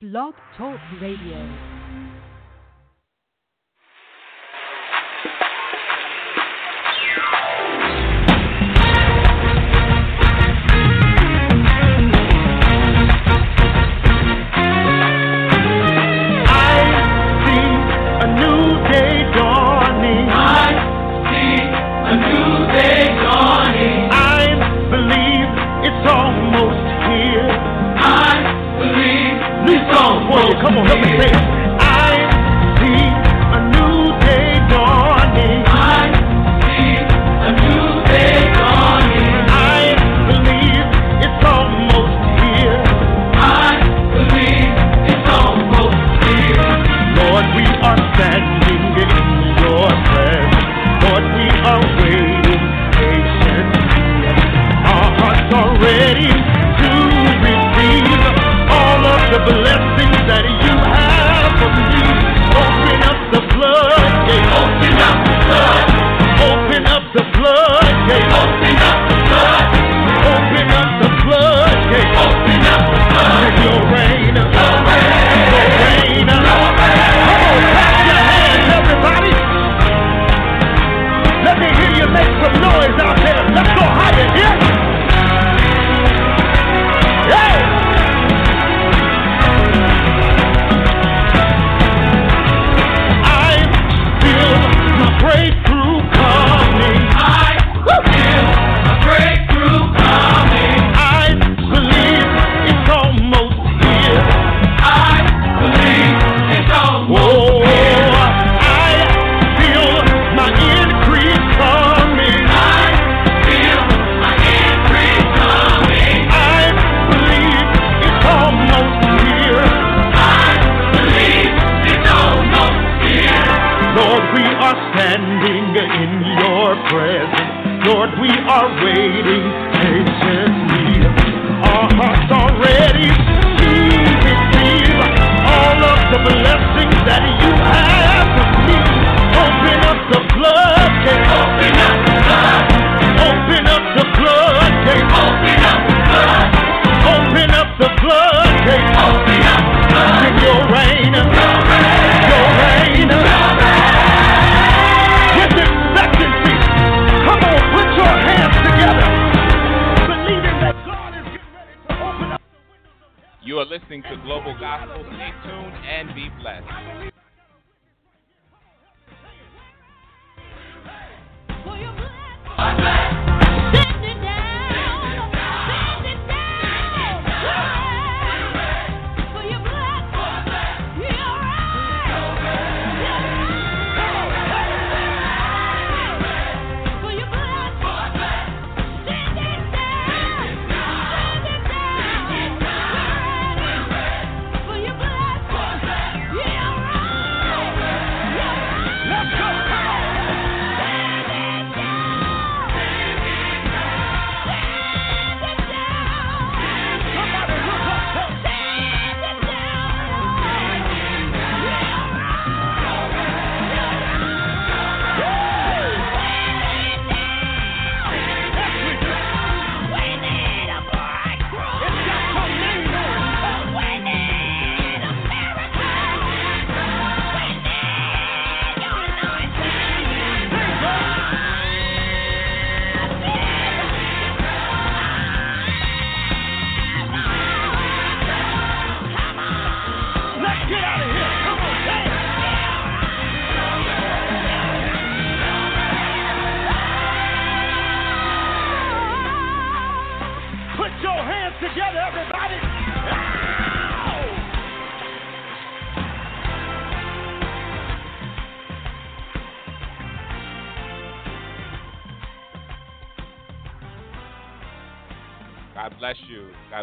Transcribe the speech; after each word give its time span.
Blog 0.00 0.32
Talk 0.56 0.80
Radio. 0.98 1.69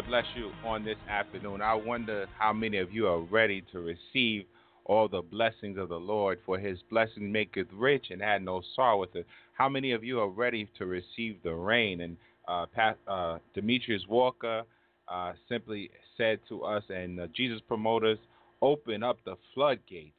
bless 0.00 0.24
you 0.36 0.50
on 0.64 0.84
this 0.84 0.98
afternoon. 1.08 1.62
I 1.62 1.74
wonder 1.74 2.26
how 2.38 2.52
many 2.52 2.78
of 2.78 2.92
you 2.92 3.06
are 3.08 3.20
ready 3.20 3.62
to 3.72 3.80
receive 3.80 4.44
all 4.84 5.08
the 5.08 5.22
blessings 5.22 5.78
of 5.78 5.88
the 5.88 5.96
Lord, 5.98 6.38
for 6.46 6.58
his 6.58 6.78
blessing 6.90 7.30
maketh 7.30 7.66
rich 7.72 8.06
and 8.10 8.22
had 8.22 8.42
no 8.42 8.62
sorrow 8.74 9.00
with 9.00 9.14
it. 9.16 9.26
How 9.54 9.68
many 9.68 9.92
of 9.92 10.02
you 10.02 10.20
are 10.20 10.28
ready 10.28 10.68
to 10.78 10.86
receive 10.86 11.36
the 11.42 11.54
rain? 11.54 12.00
And 12.00 12.16
uh, 12.46 12.66
Pat, 12.74 12.98
uh, 13.06 13.38
Demetrius 13.54 14.02
Walker 14.08 14.62
uh, 15.08 15.32
simply 15.48 15.90
said 16.16 16.40
to 16.48 16.64
us 16.64 16.84
and 16.88 17.20
uh, 17.20 17.26
Jesus 17.34 17.60
promoters, 17.66 18.18
open 18.62 19.02
up 19.02 19.18
the 19.24 19.36
floodgates. 19.54 20.12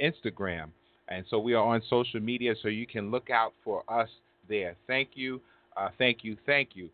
Instagram. 0.00 0.68
And 1.08 1.24
so 1.30 1.38
we 1.38 1.54
are 1.54 1.64
on 1.64 1.82
social 1.88 2.20
media, 2.20 2.54
so 2.62 2.68
you 2.68 2.86
can 2.86 3.10
look 3.10 3.30
out 3.30 3.54
for 3.64 3.82
us 3.88 4.10
there. 4.48 4.76
Thank 4.86 5.10
you, 5.14 5.40
uh, 5.76 5.88
thank 5.98 6.24
you, 6.24 6.36
thank 6.46 6.70
you. 6.74 6.88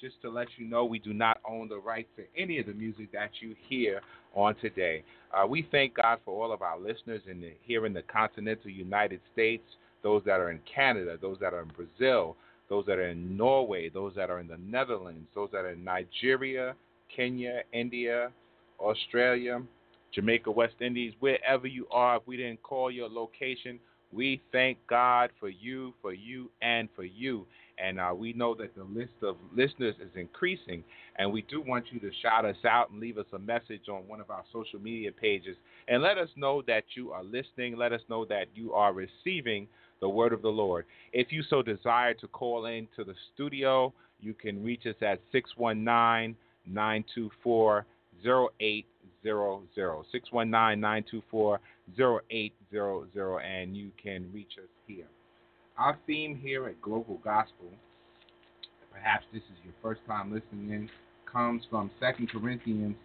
Just 0.00 0.22
to 0.22 0.30
let 0.30 0.48
you 0.56 0.66
know, 0.66 0.86
we 0.86 0.98
do 0.98 1.12
not 1.12 1.40
own 1.46 1.68
the 1.68 1.78
rights 1.78 2.08
to 2.16 2.22
any 2.40 2.58
of 2.58 2.66
the 2.66 2.72
music 2.72 3.12
that 3.12 3.30
you 3.40 3.54
hear 3.68 4.00
on 4.34 4.54
today. 4.56 5.02
Uh, 5.34 5.46
we 5.46 5.68
thank 5.70 5.94
God 5.94 6.18
for 6.24 6.42
all 6.42 6.52
of 6.52 6.62
our 6.62 6.78
listeners 6.78 7.20
in 7.30 7.40
the, 7.40 7.52
here 7.62 7.84
in 7.84 7.92
the 7.92 8.02
continental 8.02 8.70
United 8.70 9.20
States, 9.32 9.62
those 10.02 10.22
that 10.24 10.40
are 10.40 10.50
in 10.50 10.60
Canada, 10.72 11.18
those 11.20 11.36
that 11.40 11.52
are 11.52 11.60
in 11.60 11.70
Brazil, 11.76 12.34
those 12.70 12.86
that 12.86 12.98
are 12.98 13.08
in 13.08 13.36
Norway, 13.36 13.90
those 13.90 14.14
that 14.16 14.30
are 14.30 14.40
in 14.40 14.48
the 14.48 14.56
Netherlands, 14.56 15.26
those 15.34 15.50
that 15.52 15.64
are 15.66 15.72
in 15.72 15.84
Nigeria, 15.84 16.74
Kenya, 17.14 17.60
India, 17.74 18.30
Australia, 18.78 19.60
Jamaica, 20.14 20.50
West 20.50 20.76
Indies, 20.80 21.12
wherever 21.20 21.66
you 21.66 21.86
are, 21.90 22.16
if 22.16 22.22
we 22.26 22.38
didn't 22.38 22.62
call 22.62 22.90
your 22.90 23.08
location, 23.08 23.78
we 24.12 24.40
thank 24.50 24.78
God 24.88 25.30
for 25.38 25.48
you, 25.48 25.92
for 26.00 26.12
you, 26.12 26.50
and 26.62 26.88
for 26.96 27.04
you. 27.04 27.46
And 27.82 27.98
uh, 27.98 28.12
we 28.16 28.32
know 28.32 28.54
that 28.56 28.74
the 28.76 28.84
list 28.84 29.12
of 29.22 29.36
listeners 29.54 29.94
is 30.00 30.10
increasing. 30.14 30.84
And 31.18 31.32
we 31.32 31.42
do 31.42 31.62
want 31.62 31.86
you 31.90 32.00
to 32.00 32.10
shout 32.22 32.44
us 32.44 32.56
out 32.68 32.90
and 32.90 33.00
leave 33.00 33.18
us 33.18 33.26
a 33.32 33.38
message 33.38 33.88
on 33.90 34.06
one 34.06 34.20
of 34.20 34.30
our 34.30 34.44
social 34.52 34.80
media 34.80 35.10
pages. 35.12 35.56
And 35.88 36.02
let 36.02 36.18
us 36.18 36.28
know 36.36 36.62
that 36.66 36.84
you 36.94 37.12
are 37.12 37.24
listening. 37.24 37.76
Let 37.76 37.92
us 37.92 38.00
know 38.08 38.24
that 38.26 38.46
you 38.54 38.72
are 38.72 38.92
receiving 38.92 39.66
the 40.00 40.08
word 40.08 40.32
of 40.32 40.42
the 40.42 40.48
Lord. 40.48 40.86
If 41.12 41.30
you 41.30 41.42
so 41.48 41.62
desire 41.62 42.14
to 42.14 42.28
call 42.28 42.66
in 42.66 42.88
to 42.96 43.04
the 43.04 43.14
studio, 43.34 43.92
you 44.20 44.34
can 44.34 44.62
reach 44.62 44.86
us 44.86 44.96
at 45.02 45.20
619 45.32 46.36
924 46.66 47.86
0800. 48.24 48.84
619 49.22 50.80
924 50.80 51.60
0800, 51.98 53.38
and 53.38 53.76
you 53.76 53.90
can 54.02 54.30
reach 54.32 54.52
us 54.58 54.68
here. 54.86 55.06
Our 55.80 55.96
theme 56.06 56.38
here 56.38 56.66
at 56.68 56.82
Global 56.82 57.18
Gospel, 57.24 57.70
perhaps 58.92 59.24
this 59.32 59.40
is 59.44 59.64
your 59.64 59.72
first 59.80 60.02
time 60.06 60.30
listening 60.30 60.74
in, 60.74 60.90
comes 61.24 61.62
from 61.70 61.90
2 62.00 62.26
Corinthians 62.26 62.96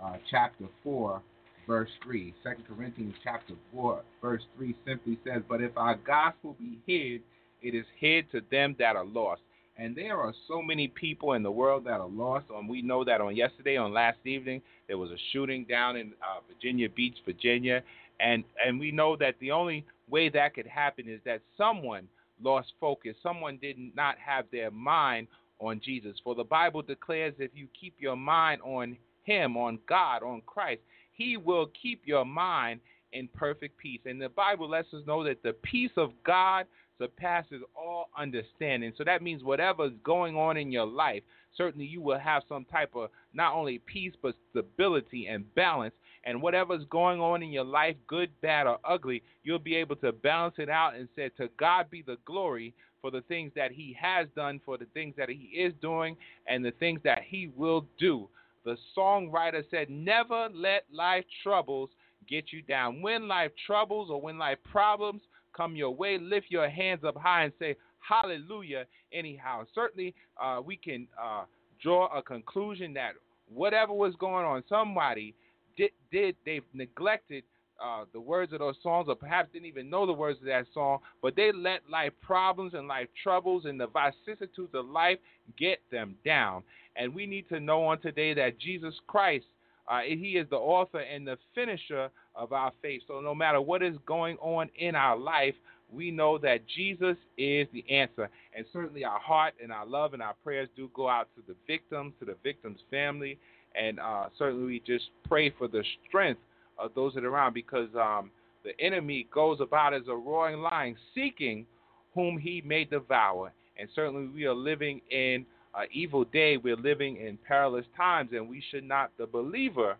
uh, 0.00 0.12
chapter 0.30 0.66
4, 0.84 1.20
verse 1.66 1.90
3. 2.04 2.32
2 2.44 2.50
Corinthians 2.72 3.16
chapter 3.24 3.54
4, 3.74 4.02
verse 4.22 4.42
3 4.56 4.76
simply 4.86 5.18
says, 5.26 5.42
But 5.48 5.60
if 5.60 5.76
our 5.76 5.96
gospel 5.96 6.54
be 6.56 6.78
hid, 6.86 7.22
it 7.62 7.76
is 7.76 7.84
hid 7.98 8.30
to 8.30 8.42
them 8.52 8.76
that 8.78 8.94
are 8.94 9.04
lost. 9.04 9.40
And 9.76 9.96
there 9.96 10.16
are 10.16 10.32
so 10.46 10.62
many 10.62 10.86
people 10.86 11.32
in 11.32 11.42
the 11.42 11.50
world 11.50 11.82
that 11.86 12.00
are 12.00 12.08
lost. 12.08 12.44
And 12.56 12.68
we 12.68 12.80
know 12.80 13.02
that 13.02 13.20
on 13.20 13.34
yesterday, 13.34 13.76
on 13.76 13.92
last 13.92 14.18
evening, 14.24 14.62
there 14.86 14.98
was 14.98 15.10
a 15.10 15.18
shooting 15.32 15.66
down 15.68 15.96
in 15.96 16.12
uh, 16.22 16.38
Virginia 16.46 16.88
Beach, 16.90 17.16
Virginia, 17.24 17.82
and 18.20 18.44
and 18.64 18.78
we 18.78 18.92
know 18.92 19.16
that 19.16 19.34
the 19.40 19.50
only 19.50 19.84
way 20.08 20.28
that 20.28 20.54
could 20.54 20.66
happen 20.66 21.08
is 21.08 21.20
that 21.24 21.40
someone 21.56 22.06
lost 22.42 22.72
focus. 22.80 23.16
Someone 23.22 23.58
did 23.60 23.76
not 23.94 24.16
have 24.18 24.46
their 24.52 24.70
mind 24.70 25.28
on 25.58 25.80
Jesus. 25.84 26.16
For 26.24 26.34
the 26.34 26.44
Bible 26.44 26.82
declares 26.82 27.34
if 27.38 27.50
you 27.54 27.68
keep 27.78 27.94
your 27.98 28.16
mind 28.16 28.60
on 28.62 28.96
Him, 29.24 29.56
on 29.56 29.78
God, 29.88 30.22
on 30.22 30.42
Christ, 30.46 30.80
He 31.12 31.36
will 31.36 31.70
keep 31.80 32.02
your 32.04 32.24
mind 32.24 32.80
in 33.12 33.28
perfect 33.28 33.76
peace. 33.78 34.00
And 34.06 34.20
the 34.20 34.28
Bible 34.28 34.68
lets 34.68 34.92
us 34.94 35.02
know 35.06 35.24
that 35.24 35.42
the 35.42 35.52
peace 35.52 35.90
of 35.96 36.12
God 36.24 36.66
surpasses 36.98 37.62
all 37.74 38.10
understanding. 38.16 38.92
So 38.96 39.04
that 39.04 39.22
means 39.22 39.42
whatever 39.42 39.86
is 39.86 39.92
going 40.04 40.36
on 40.36 40.56
in 40.56 40.70
your 40.70 40.86
life, 40.86 41.22
certainly 41.56 41.86
you 41.86 42.00
will 42.00 42.18
have 42.18 42.42
some 42.48 42.64
type 42.66 42.90
of 42.94 43.10
not 43.32 43.54
only 43.54 43.80
peace 43.86 44.12
but 44.22 44.34
stability 44.50 45.26
and 45.26 45.52
balance 45.54 45.94
and 46.24 46.40
whatever's 46.42 46.84
going 46.90 47.20
on 47.20 47.42
in 47.42 47.50
your 47.50 47.64
life, 47.64 47.96
good, 48.06 48.30
bad, 48.42 48.66
or 48.66 48.78
ugly, 48.84 49.22
you'll 49.42 49.58
be 49.58 49.76
able 49.76 49.96
to 49.96 50.12
balance 50.12 50.56
it 50.58 50.68
out 50.68 50.94
and 50.94 51.08
say, 51.16 51.30
To 51.36 51.48
God 51.58 51.90
be 51.90 52.02
the 52.02 52.18
glory 52.24 52.74
for 53.00 53.10
the 53.10 53.22
things 53.22 53.52
that 53.56 53.72
He 53.72 53.96
has 54.00 54.26
done, 54.36 54.60
for 54.64 54.76
the 54.76 54.86
things 54.92 55.14
that 55.16 55.28
He 55.28 55.50
is 55.56 55.72
doing, 55.80 56.16
and 56.46 56.64
the 56.64 56.72
things 56.72 57.00
that 57.04 57.20
He 57.26 57.50
will 57.56 57.86
do. 57.98 58.28
The 58.64 58.76
songwriter 58.96 59.64
said, 59.70 59.88
Never 59.88 60.48
let 60.52 60.84
life 60.92 61.24
troubles 61.42 61.90
get 62.28 62.52
you 62.52 62.62
down. 62.62 63.00
When 63.00 63.26
life 63.26 63.52
troubles 63.66 64.10
or 64.10 64.20
when 64.20 64.38
life 64.38 64.58
problems 64.70 65.22
come 65.56 65.74
your 65.74 65.94
way, 65.94 66.18
lift 66.18 66.46
your 66.50 66.68
hands 66.68 67.02
up 67.04 67.16
high 67.16 67.44
and 67.44 67.52
say, 67.58 67.76
Hallelujah, 68.06 68.84
anyhow. 69.12 69.64
Certainly, 69.74 70.14
uh, 70.42 70.60
we 70.64 70.76
can 70.76 71.06
uh, 71.22 71.44
draw 71.82 72.06
a 72.16 72.22
conclusion 72.22 72.92
that 72.94 73.12
whatever 73.52 73.92
was 73.92 74.14
going 74.18 74.44
on, 74.44 74.62
somebody 74.68 75.34
did, 75.80 75.90
did 76.12 76.36
they've 76.44 76.62
neglected 76.74 77.44
uh, 77.82 78.04
the 78.12 78.20
words 78.20 78.52
of 78.52 78.58
those 78.58 78.74
songs, 78.82 79.06
or 79.08 79.14
perhaps 79.14 79.48
didn't 79.52 79.66
even 79.66 79.88
know 79.88 80.04
the 80.04 80.12
words 80.12 80.38
of 80.40 80.44
that 80.44 80.66
song, 80.74 80.98
but 81.22 81.34
they 81.34 81.50
let 81.52 81.80
life 81.90 82.12
problems 82.20 82.74
and 82.74 82.86
life 82.86 83.08
troubles 83.22 83.64
and 83.64 83.80
the 83.80 83.86
vicissitudes 83.88 84.74
of 84.74 84.86
life 84.86 85.16
get 85.58 85.78
them 85.90 86.14
down. 86.22 86.62
And 86.96 87.14
we 87.14 87.24
need 87.24 87.48
to 87.48 87.58
know 87.58 87.84
on 87.84 87.98
today 88.00 88.34
that 88.34 88.58
Jesus 88.58 88.94
Christ, 89.06 89.46
uh, 89.90 90.00
He 90.02 90.36
is 90.36 90.46
the 90.50 90.56
author 90.56 91.00
and 91.00 91.26
the 91.26 91.38
finisher 91.54 92.10
of 92.34 92.52
our 92.52 92.72
faith. 92.82 93.00
So 93.08 93.20
no 93.20 93.34
matter 93.34 93.62
what 93.62 93.82
is 93.82 93.96
going 94.04 94.36
on 94.38 94.68
in 94.78 94.94
our 94.94 95.16
life, 95.16 95.54
we 95.90 96.10
know 96.10 96.36
that 96.38 96.60
Jesus 96.76 97.16
is 97.38 97.66
the 97.72 97.84
answer. 97.90 98.28
And 98.54 98.66
certainly 98.72 99.04
our 99.04 99.18
heart 99.18 99.54
and 99.60 99.72
our 99.72 99.86
love 99.86 100.12
and 100.12 100.22
our 100.22 100.34
prayers 100.44 100.68
do 100.76 100.90
go 100.94 101.08
out 101.08 101.28
to 101.36 101.42
the 101.48 101.56
victims, 101.66 102.12
to 102.20 102.26
the 102.26 102.36
victim's 102.44 102.80
family, 102.90 103.38
and 103.74 104.00
uh, 104.00 104.26
certainly 104.38 104.66
we 104.66 104.82
just 104.86 105.10
pray 105.28 105.50
for 105.50 105.68
the 105.68 105.84
strength 106.08 106.40
of 106.78 106.90
those 106.94 107.14
that 107.14 107.24
are 107.24 107.28
around 107.28 107.54
because 107.54 107.88
um, 107.94 108.30
the 108.64 108.78
enemy 108.84 109.26
goes 109.32 109.60
about 109.60 109.94
as 109.94 110.02
a 110.08 110.14
roaring 110.14 110.60
lion 110.60 110.96
seeking 111.14 111.66
whom 112.14 112.38
he 112.38 112.62
may 112.64 112.84
devour. 112.84 113.52
And 113.78 113.88
certainly 113.94 114.28
we 114.28 114.44
are 114.44 114.54
living 114.54 115.00
in 115.10 115.46
an 115.74 115.86
evil 115.92 116.24
day. 116.24 116.56
We're 116.56 116.76
living 116.76 117.16
in 117.16 117.38
perilous 117.46 117.86
times, 117.96 118.30
and 118.32 118.48
we 118.48 118.62
should 118.70 118.84
not, 118.84 119.10
the 119.18 119.26
believer, 119.26 119.96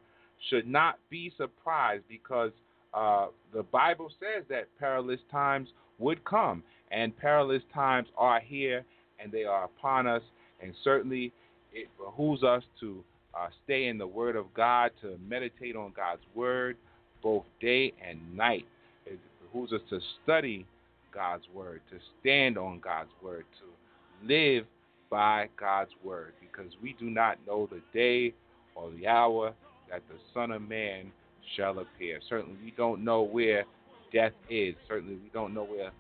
should 0.48 0.66
not 0.66 0.98
be 1.08 1.32
surprised 1.36 2.04
because 2.08 2.50
uh, 2.92 3.26
the 3.54 3.62
Bible 3.62 4.10
says 4.18 4.44
that 4.48 4.66
perilous 4.78 5.20
times 5.30 5.68
would 5.98 6.24
come, 6.24 6.62
and 6.90 7.16
perilous 7.16 7.62
times 7.72 8.08
are 8.16 8.40
here 8.40 8.84
and 9.22 9.30
they 9.30 9.44
are 9.44 9.64
upon 9.64 10.06
us. 10.06 10.22
And 10.62 10.74
certainly 10.82 11.32
it 11.72 11.88
behooves 11.98 12.42
us 12.42 12.62
to 12.80 13.04
uh, 13.34 13.48
stay 13.64 13.86
in 13.86 13.98
the 13.98 14.06
Word 14.06 14.36
of 14.36 14.52
God, 14.54 14.90
to 15.02 15.18
meditate 15.28 15.76
on 15.76 15.92
God's 15.94 16.22
Word 16.34 16.76
both 17.22 17.44
day 17.60 17.92
and 18.06 18.36
night. 18.36 18.66
It 19.06 19.18
behooves 19.42 19.72
us 19.72 19.80
to 19.90 20.00
study 20.22 20.66
God's 21.12 21.44
Word, 21.54 21.80
to 21.90 21.98
stand 22.20 22.58
on 22.58 22.80
God's 22.80 23.10
Word, 23.22 23.44
to 23.60 24.26
live 24.26 24.66
by 25.10 25.48
God's 25.58 25.90
Word, 26.04 26.32
because 26.40 26.72
we 26.82 26.94
do 26.98 27.10
not 27.10 27.38
know 27.46 27.68
the 27.70 27.80
day 27.92 28.34
or 28.74 28.90
the 28.92 29.06
hour 29.06 29.52
that 29.90 30.02
the 30.08 30.16
Son 30.34 30.50
of 30.50 30.62
Man 30.62 31.10
shall 31.56 31.78
appear. 31.78 32.20
Certainly, 32.28 32.56
we 32.64 32.72
don't 32.76 33.04
know 33.04 33.22
where 33.22 33.64
death 34.12 34.32
is. 34.48 34.74
Certainly, 34.88 35.16
we 35.16 35.30
don't 35.32 35.54
know 35.54 35.64
where 35.64 35.90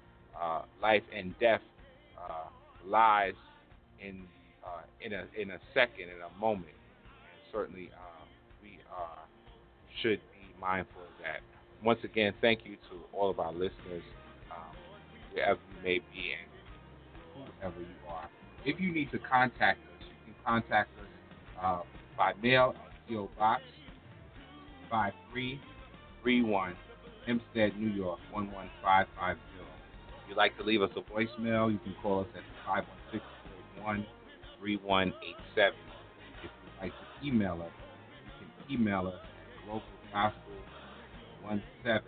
uh, 0.40 0.62
life 0.80 1.02
and 1.16 1.34
death 1.38 1.60
uh, 2.18 2.48
lies 2.86 3.34
in 4.00 4.22
uh, 4.64 4.82
in 5.00 5.12
a 5.12 5.24
in 5.36 5.50
a 5.50 5.58
second, 5.74 6.04
in 6.04 6.20
a 6.22 6.40
moment 6.40 6.74
certainly 7.52 7.90
um, 7.94 8.26
we 8.62 8.78
uh, 8.90 9.24
should 10.02 10.20
be 10.32 10.60
mindful 10.60 11.02
of 11.02 11.22
that. 11.22 11.40
Once 11.84 12.00
again, 12.04 12.34
thank 12.40 12.64
you 12.64 12.76
to 12.90 13.00
all 13.12 13.30
of 13.30 13.40
our 13.40 13.52
listeners, 13.52 14.02
um, 14.50 14.76
wherever 15.32 15.58
you 15.70 15.82
may 15.82 15.98
be 15.98 16.32
and 16.36 16.50
whoever 17.60 17.80
you 17.80 18.08
are. 18.08 18.28
If 18.64 18.80
you 18.80 18.92
need 18.92 19.10
to 19.12 19.18
contact 19.18 19.78
us, 19.80 20.06
you 20.06 20.34
can 20.34 20.44
contact 20.44 20.90
us 20.98 21.06
uh, 21.62 21.80
by 22.16 22.32
mail 22.42 22.74
at 22.76 23.08
P.O. 23.08 23.30
Box 23.38 23.62
5331, 24.90 26.74
Hempstead, 27.26 27.78
New 27.78 27.88
York 27.88 28.18
11550. 28.34 29.40
If 29.40 30.28
you'd 30.28 30.36
like 30.36 30.56
to 30.58 30.64
leave 30.64 30.82
us 30.82 30.90
a 30.96 31.00
voicemail, 31.00 31.72
you 31.72 31.78
can 31.78 31.94
call 32.02 32.20
us 32.20 32.26
at 32.36 32.42
516 32.66 34.06
3187. 34.60 35.74
If 36.44 36.50
you'd 36.50 36.82
like 36.82 36.92
to 36.92 37.09
email 37.24 37.62
us, 37.62 37.72
you 38.38 38.46
can 38.68 38.80
email 38.80 39.08
us 39.08 39.14
at 39.14 40.32
globalgospel17 41.44 42.02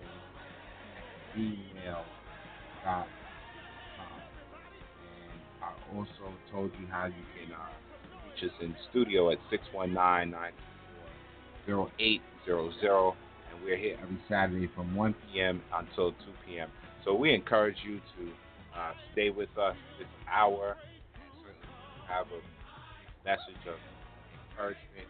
gmail.com. 1.37 3.05
And 5.25 5.41
I 5.63 5.97
also 5.97 6.27
told 6.51 6.71
you 6.81 6.87
how 6.91 7.07
you 7.07 7.25
can 7.39 7.53
uh, 7.53 7.59
reach 8.27 8.51
us 8.51 8.57
in 8.61 8.77
studio 8.91 9.31
at 9.31 9.39
619 9.51 10.35
0800 11.67 13.15
and 13.53 13.63
we're 13.65 13.77
here 13.77 13.97
every 14.03 14.19
Saturday 14.29 14.69
from 14.75 14.95
1 14.95 15.15
p.m. 15.33 15.63
until 15.75 16.11
2 16.13 16.17
p.m. 16.47 16.69
So 17.05 17.15
we 17.15 17.33
encourage 17.33 17.77
you 17.85 17.97
to 17.97 18.33
uh, 18.79 18.93
stay 19.13 19.31
with 19.31 19.57
us 19.59 19.77
this 19.99 20.09
hour 20.31 20.77
have 22.13 22.27
a 22.29 22.41
message 23.25 23.65
of 23.67 23.81
encouragement 24.53 25.09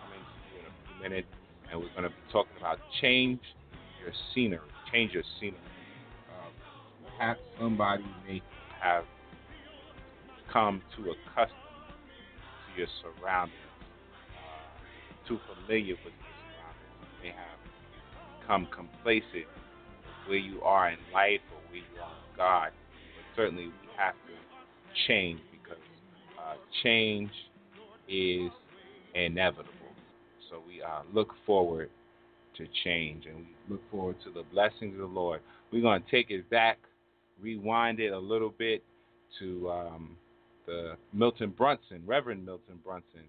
coming 0.00 0.22
to 0.22 0.36
you 0.46 0.60
in 0.60 0.66
a 0.66 0.74
few 0.86 1.02
minutes. 1.02 1.28
And 1.70 1.80
we're 1.80 1.90
going 1.90 2.04
to 2.04 2.10
be 2.10 2.24
talking 2.30 2.56
about 2.58 2.78
change 3.00 3.40
your 4.00 4.12
scenery. 4.34 4.70
Change 4.92 5.12
your 5.12 5.24
scenery. 5.40 5.58
Perhaps 7.16 7.40
somebody 7.58 8.04
may 8.26 8.42
have 8.80 9.04
come 10.52 10.82
to 10.96 11.10
accustom 11.10 11.56
to 12.66 12.78
your 12.78 12.88
surroundings, 13.02 13.56
uh, 14.34 15.28
too 15.28 15.38
familiar 15.46 15.94
with 16.04 16.12
your 16.12 16.36
surroundings. 16.42 16.94
You 17.00 17.22
may 17.22 17.34
have 17.34 17.60
become 18.40 18.68
complacent 18.74 19.46
where 20.26 20.38
you 20.38 20.60
are 20.62 20.90
in 20.90 20.98
life 21.12 21.40
or 21.52 21.60
where 21.70 21.78
you 21.78 22.00
are 22.02 22.10
in 22.10 22.36
God. 22.36 22.70
But 23.16 23.24
certainly 23.36 23.66
we 23.66 23.88
have 23.96 24.14
to 24.14 24.34
change 25.06 25.40
because 25.52 25.82
uh, 26.38 26.54
change 26.82 27.30
is 28.08 28.50
inevitable. 29.14 29.70
So 30.50 30.62
we 30.66 30.82
uh, 30.82 31.02
look 31.12 31.34
forward 31.46 31.90
to 32.56 32.66
change 32.84 33.26
and 33.26 33.36
we 33.36 33.46
look 33.68 33.82
forward 33.90 34.16
to 34.24 34.30
the 34.30 34.44
blessings 34.52 34.94
of 34.94 35.00
the 35.00 35.06
Lord. 35.06 35.40
We're 35.72 35.82
going 35.82 36.02
to 36.02 36.10
take 36.10 36.30
it 36.30 36.48
back, 36.50 36.78
rewind 37.40 38.00
it 38.00 38.12
a 38.12 38.18
little 38.18 38.54
bit 38.56 38.82
to 39.40 39.70
um, 39.70 40.16
the 40.66 40.96
Milton 41.12 41.50
Brunson, 41.50 42.02
Reverend 42.06 42.44
Milton 42.44 42.78
Brunson, 42.84 43.24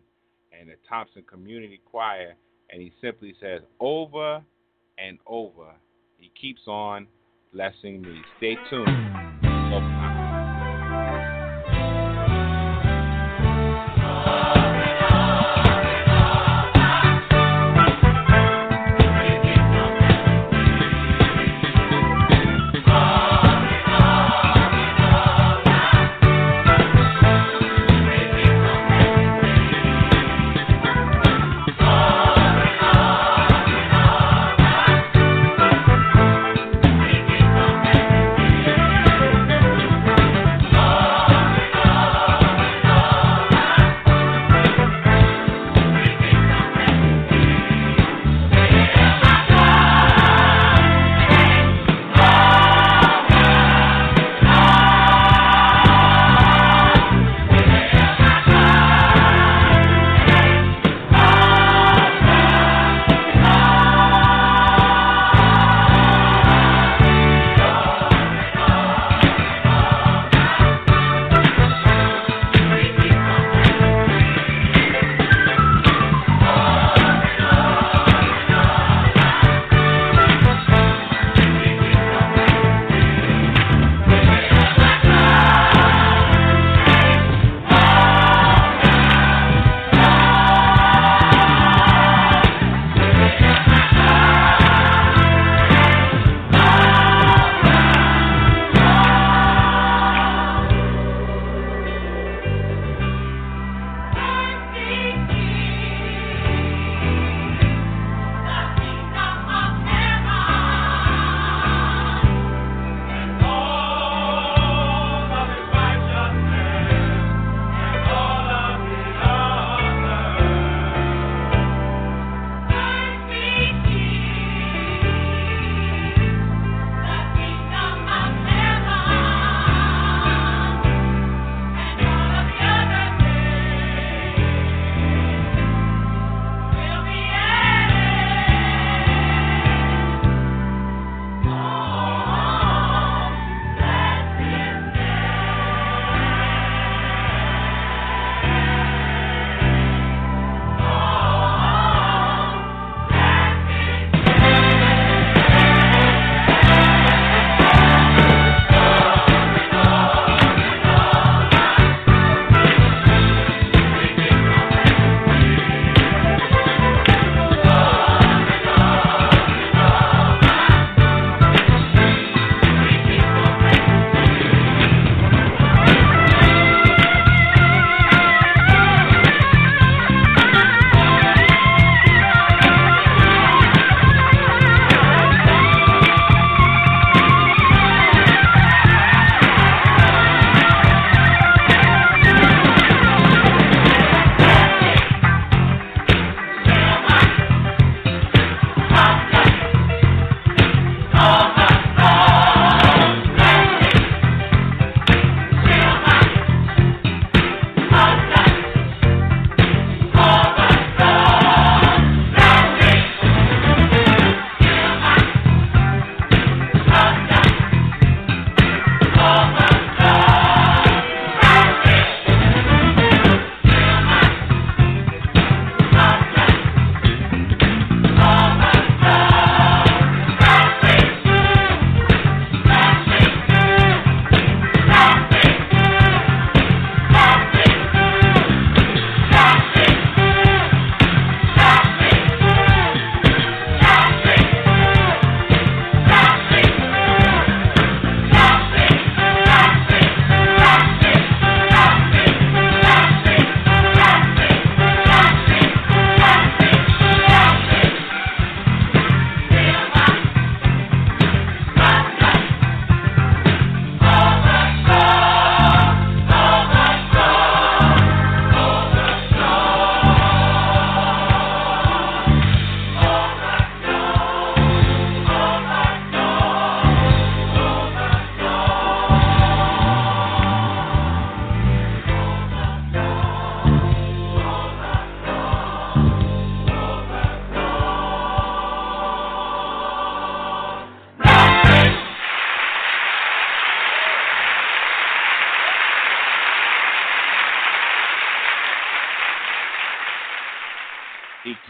and 0.57 0.69
the 0.69 0.75
Thompson 0.87 1.23
Community 1.23 1.81
Choir, 1.89 2.35
and 2.69 2.81
he 2.81 2.93
simply 3.01 3.35
says, 3.41 3.61
Over 3.79 4.43
and 4.97 5.17
over, 5.27 5.73
he 6.17 6.31
keeps 6.39 6.61
on 6.67 7.07
blessing 7.53 8.01
me. 8.01 8.21
Stay 8.37 8.55
tuned. 8.69 9.24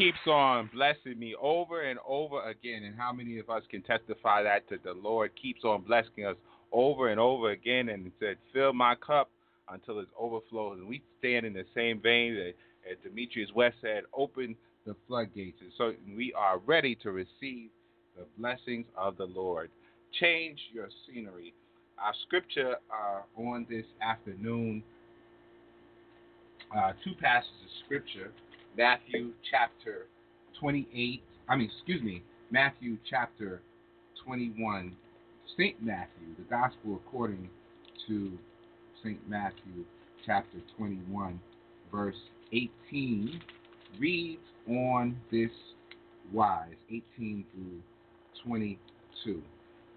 Keeps 0.06 0.28
on 0.28 0.70
blessing 0.72 1.18
me 1.18 1.36
over 1.42 1.82
and 1.82 1.98
over 2.08 2.48
again. 2.48 2.84
And 2.84 2.96
how 2.96 3.12
many 3.12 3.40
of 3.40 3.50
us 3.50 3.64
can 3.72 3.82
testify 3.82 4.44
that 4.44 4.70
to 4.70 4.78
the 4.84 4.94
Lord 4.94 5.32
keeps 5.42 5.64
on 5.64 5.82
blessing 5.82 6.26
us 6.26 6.36
over 6.72 7.10
and 7.10 7.20
over 7.20 7.52
again 7.52 7.90
and 7.90 8.12
said, 8.20 8.38
Fill 8.54 8.72
my 8.72 8.94
cup 8.96 9.32
until 9.70 10.00
it 10.00 10.08
overflows. 10.20 10.78
And 10.78 10.88
we 10.88 11.02
stand 11.18 11.48
in 11.48 11.54
the 11.54 11.66
same 11.74 12.00
vein 12.00 12.36
that 12.36 12.54
as 12.90 12.98
Demetrius 13.04 13.50
West 13.56 13.78
said, 13.82 14.04
open 14.16 14.56
the 14.86 14.96
floodgates. 15.08 15.58
And 15.62 15.72
so 15.76 15.94
we 16.16 16.32
are 16.38 16.60
ready 16.60 16.94
to 17.02 17.12
receive 17.12 17.70
the 18.16 18.26
blessings 18.38 18.86
of 18.96 19.18
the 19.18 19.26
Lord. 19.26 19.72
Change 20.20 20.60
your 20.72 20.90
scenery. 21.08 21.52
Our 21.98 22.14
scripture 22.28 22.76
uh, 22.92 23.42
on 23.42 23.66
this 23.68 23.86
afternoon, 24.04 24.84
uh, 26.78 26.92
two 27.04 27.14
passages 27.20 27.56
of 27.64 27.86
scripture 27.86 28.32
Matthew 28.78 29.32
chapter 29.50 30.08
28, 30.60 31.22
I 31.48 31.56
mean, 31.56 31.72
excuse 31.74 32.02
me, 32.04 32.22
Matthew 32.52 32.98
chapter 33.10 33.62
21, 34.26 34.96
St. 35.58 35.82
Matthew, 35.82 36.36
the 36.38 36.44
gospel 36.50 37.00
according 37.06 37.50
to 38.08 38.32
St. 39.02 39.20
Matthew 39.30 39.86
chapter 40.26 40.58
21, 40.78 41.40
verse 41.92 42.16
18, 42.52 43.40
reads 43.98 44.42
on 44.68 45.16
this 45.32 45.52
wise 46.34 46.76
18 46.90 47.46
through 47.54 47.82
22. 48.44 49.42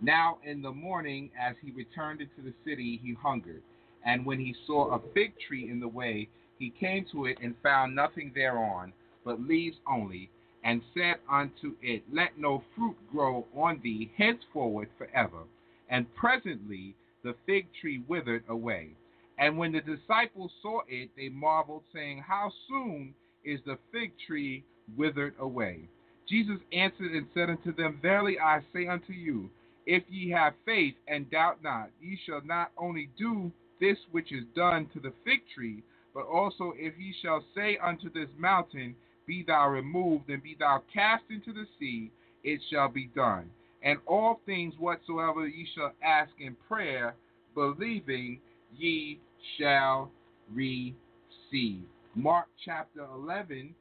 Now 0.00 0.38
in 0.44 0.62
the 0.62 0.70
morning, 0.70 1.30
as 1.40 1.56
he 1.64 1.72
returned 1.72 2.20
into 2.20 2.42
the 2.44 2.54
city, 2.64 3.00
he 3.02 3.16
hungered. 3.20 3.62
And 4.04 4.24
when 4.24 4.38
he 4.38 4.54
saw 4.66 4.94
a 4.94 5.00
fig 5.12 5.32
tree 5.46 5.68
in 5.68 5.80
the 5.80 5.88
way, 5.88 6.28
he 6.58 6.70
came 6.70 7.04
to 7.12 7.26
it 7.26 7.38
and 7.42 7.54
found 7.62 7.94
nothing 7.94 8.32
thereon, 8.34 8.92
but 9.24 9.40
leaves 9.40 9.76
only, 9.86 10.30
and 10.64 10.82
said 10.94 11.16
unto 11.30 11.74
it, 11.82 12.02
Let 12.12 12.38
no 12.38 12.62
fruit 12.74 12.96
grow 13.10 13.46
on 13.56 13.80
thee 13.82 14.10
henceforward 14.16 14.88
forever. 14.98 15.44
And 15.88 16.12
presently 16.14 16.94
the 17.22 17.34
fig 17.46 17.66
tree 17.80 18.02
withered 18.08 18.44
away. 18.48 18.90
And 19.38 19.56
when 19.56 19.72
the 19.72 19.80
disciples 19.80 20.50
saw 20.60 20.80
it, 20.88 21.10
they 21.16 21.28
marveled, 21.28 21.84
saying, 21.94 22.24
How 22.26 22.52
soon 22.68 23.14
is 23.44 23.60
the 23.64 23.78
fig 23.92 24.12
tree 24.26 24.64
withered 24.96 25.34
away? 25.38 25.88
Jesus 26.28 26.58
answered 26.72 27.12
and 27.12 27.26
said 27.32 27.48
unto 27.48 27.74
them, 27.74 27.98
Verily 28.02 28.38
I 28.38 28.60
say 28.72 28.86
unto 28.88 29.12
you, 29.12 29.48
if 29.86 30.02
ye 30.10 30.28
have 30.30 30.52
faith 30.66 30.94
and 31.06 31.30
doubt 31.30 31.62
not, 31.62 31.90
ye 32.02 32.18
shall 32.26 32.42
not 32.44 32.72
only 32.76 33.08
do 33.16 33.50
this 33.80 33.96
which 34.10 34.32
is 34.32 34.44
done 34.54 34.86
to 34.92 35.00
the 35.00 35.12
fig 35.24 35.40
tree, 35.54 35.82
but 36.14 36.26
also 36.26 36.72
if 36.76 36.94
ye 36.98 37.14
shall 37.22 37.44
say 37.54 37.78
unto 37.82 38.10
this 38.12 38.28
mountain, 38.38 38.94
Be 39.26 39.44
thou 39.46 39.68
removed, 39.68 40.30
and 40.30 40.42
be 40.42 40.56
thou 40.58 40.82
cast 40.92 41.24
into 41.30 41.52
the 41.52 41.66
sea, 41.78 42.10
it 42.44 42.60
shall 42.70 42.88
be 42.88 43.10
done. 43.14 43.50
And 43.82 43.98
all 44.06 44.40
things 44.46 44.74
whatsoever 44.78 45.46
ye 45.46 45.66
shall 45.74 45.92
ask 46.02 46.30
in 46.40 46.56
prayer, 46.66 47.14
believing, 47.54 48.40
ye 48.76 49.20
shall 49.56 50.10
receive. 50.52 51.82
Mark 52.14 52.46
chapter 52.64 53.06
11, 53.14 53.74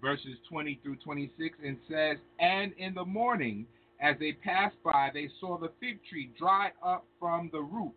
verses 0.00 0.36
20 0.50 0.80
through 0.82 0.96
26, 0.96 1.56
and 1.64 1.78
says, 1.88 2.18
And 2.38 2.72
in 2.76 2.94
the 2.94 3.04
morning, 3.04 3.66
as 4.00 4.16
they 4.18 4.32
passed 4.32 4.76
by, 4.84 5.10
they 5.14 5.30
saw 5.40 5.56
the 5.56 5.70
fig 5.80 5.98
tree 6.08 6.30
dried 6.38 6.72
up 6.84 7.06
from 7.18 7.48
the 7.52 7.62
roots. 7.62 7.94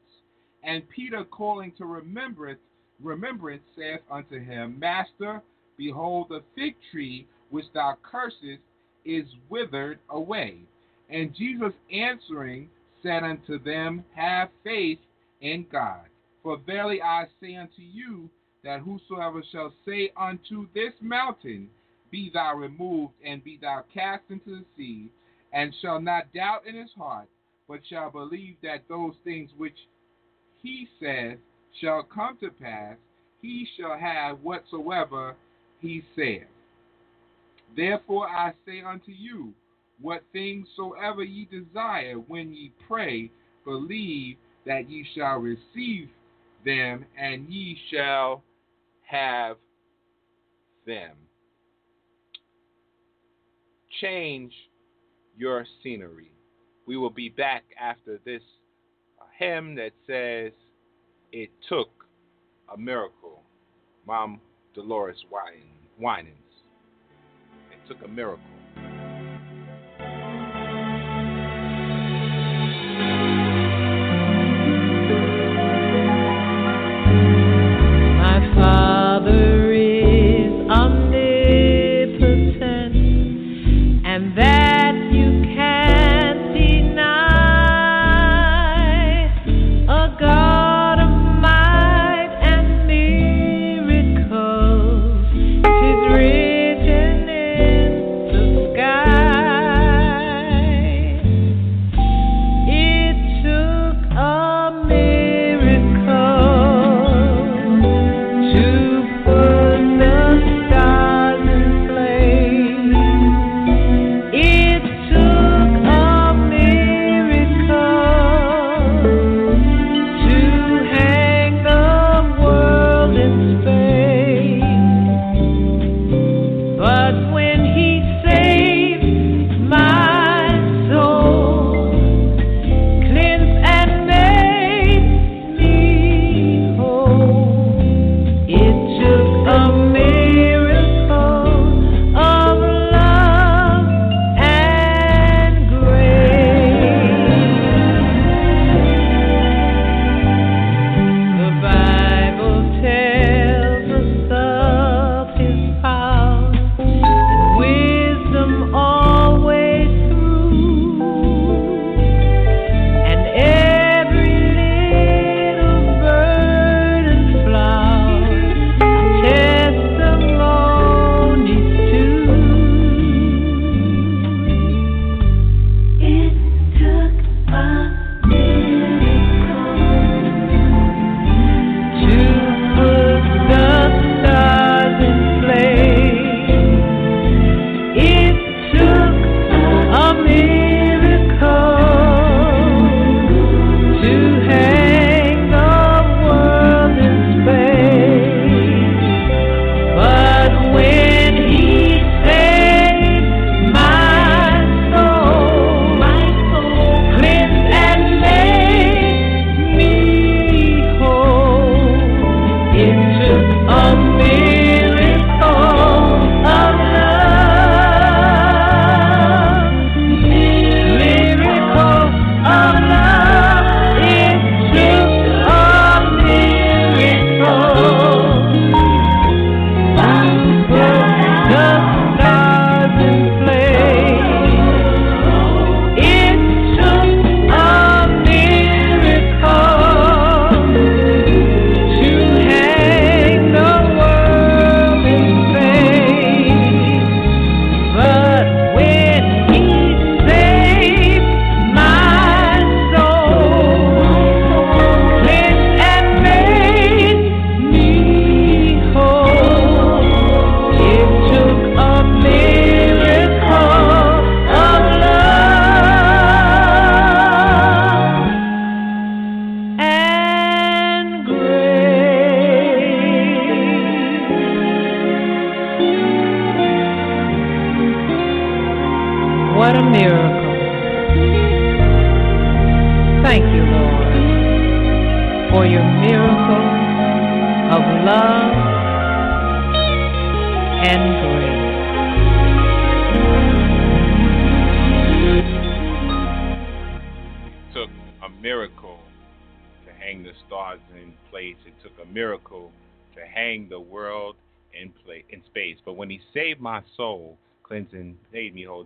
And 0.63 0.88
Peter, 0.89 1.23
calling 1.25 1.73
to 1.77 1.86
remembrance, 1.86 2.60
remembrance 3.01 3.63
saith 3.75 4.01
unto 4.10 4.39
him, 4.39 4.77
Master, 4.79 5.41
behold, 5.77 6.27
the 6.29 6.43
fig 6.55 6.75
tree 6.91 7.27
which 7.49 7.65
thou 7.73 7.97
cursest 8.01 8.62
is 9.05 9.25
withered 9.49 9.99
away. 10.10 10.57
And 11.10 11.33
Jesus 11.36 11.73
answering 11.91 12.69
said 13.01 13.23
unto 13.23 13.60
them, 13.60 14.03
Have 14.15 14.49
faith 14.63 14.99
in 15.41 15.65
God. 15.71 16.01
For 16.43 16.57
verily 16.65 17.01
I 17.01 17.25
say 17.41 17.55
unto 17.55 17.81
you, 17.81 18.29
that 18.63 18.81
whosoever 18.81 19.43
shall 19.51 19.73
say 19.86 20.12
unto 20.17 20.67
this 20.73 20.93
mountain, 21.01 21.69
Be 22.12 22.29
thou 22.33 22.55
removed, 22.55 23.13
and 23.23 23.43
be 23.43 23.57
thou 23.62 23.83
cast 23.93 24.23
into 24.29 24.49
the 24.49 24.65
sea, 24.75 25.10
and 25.53 25.73
shall 25.81 26.01
not 26.01 26.33
doubt 26.33 26.67
in 26.67 26.75
his 26.75 26.89
heart, 26.97 27.27
but 27.67 27.79
shall 27.89 28.10
believe 28.10 28.55
that 28.63 28.83
those 28.89 29.13
things 29.23 29.49
which 29.57 29.77
he 30.62 30.88
saith 30.99 31.39
shall 31.81 32.03
come 32.03 32.37
to 32.41 32.49
pass, 32.49 32.95
he 33.41 33.67
shall 33.77 33.97
have 33.97 34.39
whatsoever 34.41 35.35
he 35.79 36.03
saith. 36.15 36.43
Therefore 37.75 38.27
I 38.27 38.53
say 38.65 38.81
unto 38.81 39.11
you, 39.11 39.53
what 40.01 40.23
things 40.31 40.67
soever 40.75 41.23
ye 41.23 41.47
desire 41.51 42.15
when 42.15 42.53
ye 42.53 42.71
pray, 42.87 43.31
believe 43.65 44.37
that 44.65 44.89
ye 44.89 45.05
shall 45.15 45.37
receive 45.37 46.09
them, 46.65 47.05
and 47.17 47.47
ye 47.49 47.77
shall 47.91 48.43
have 49.05 49.57
them. 50.85 51.11
Change 54.01 54.53
your 55.37 55.65
scenery. 55.81 56.31
We 56.85 56.97
will 56.97 57.09
be 57.09 57.29
back 57.29 57.63
after 57.79 58.19
this 58.25 58.41
hymn 59.37 59.75
that 59.75 59.91
says, 60.05 60.51
It 61.31 61.49
took 61.67 61.89
a 62.73 62.77
miracle. 62.77 63.43
Mom 64.05 64.39
Delores 64.73 65.17
Winans. 65.99 66.35
It 67.71 67.87
took 67.87 68.03
a 68.05 68.07
miracle. 68.07 68.43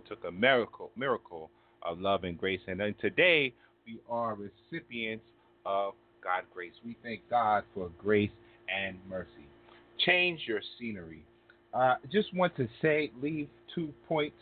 Took 0.00 0.24
a 0.24 0.30
miracle 0.30 0.90
miracle 0.96 1.50
of 1.82 2.00
love 2.00 2.24
and 2.24 2.38
grace. 2.38 2.60
And 2.66 2.80
then 2.80 2.94
today 3.00 3.52
we 3.86 3.98
are 4.08 4.36
recipients 4.36 5.24
of 5.66 5.94
God's 6.22 6.46
grace. 6.54 6.72
We 6.84 6.96
thank 7.02 7.20
God 7.28 7.64
for 7.74 7.90
grace 7.98 8.30
and 8.68 8.96
mercy. 9.08 9.46
Change 9.98 10.40
your 10.46 10.60
scenery. 10.78 11.24
Uh, 11.74 11.94
just 12.10 12.34
want 12.34 12.54
to 12.56 12.68
say, 12.80 13.10
leave 13.20 13.48
two 13.74 13.92
points 14.08 14.36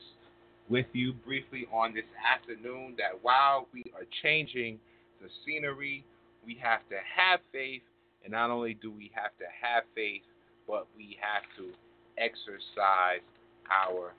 with 0.68 0.86
you 0.92 1.12
briefly 1.12 1.66
on 1.72 1.94
this 1.94 2.04
afternoon 2.32 2.94
that 2.96 3.18
while 3.22 3.66
we 3.72 3.84
are 3.94 4.06
changing 4.22 4.78
the 5.20 5.28
scenery, 5.44 6.04
we 6.44 6.58
have 6.60 6.80
to 6.88 6.96
have 7.16 7.40
faith. 7.52 7.82
And 8.22 8.32
not 8.32 8.50
only 8.50 8.74
do 8.74 8.90
we 8.90 9.10
have 9.14 9.36
to 9.38 9.44
have 9.62 9.84
faith, 9.94 10.22
but 10.66 10.86
we 10.96 11.16
have 11.20 11.42
to 11.56 11.72
exercise 12.18 13.24
our 13.70 14.12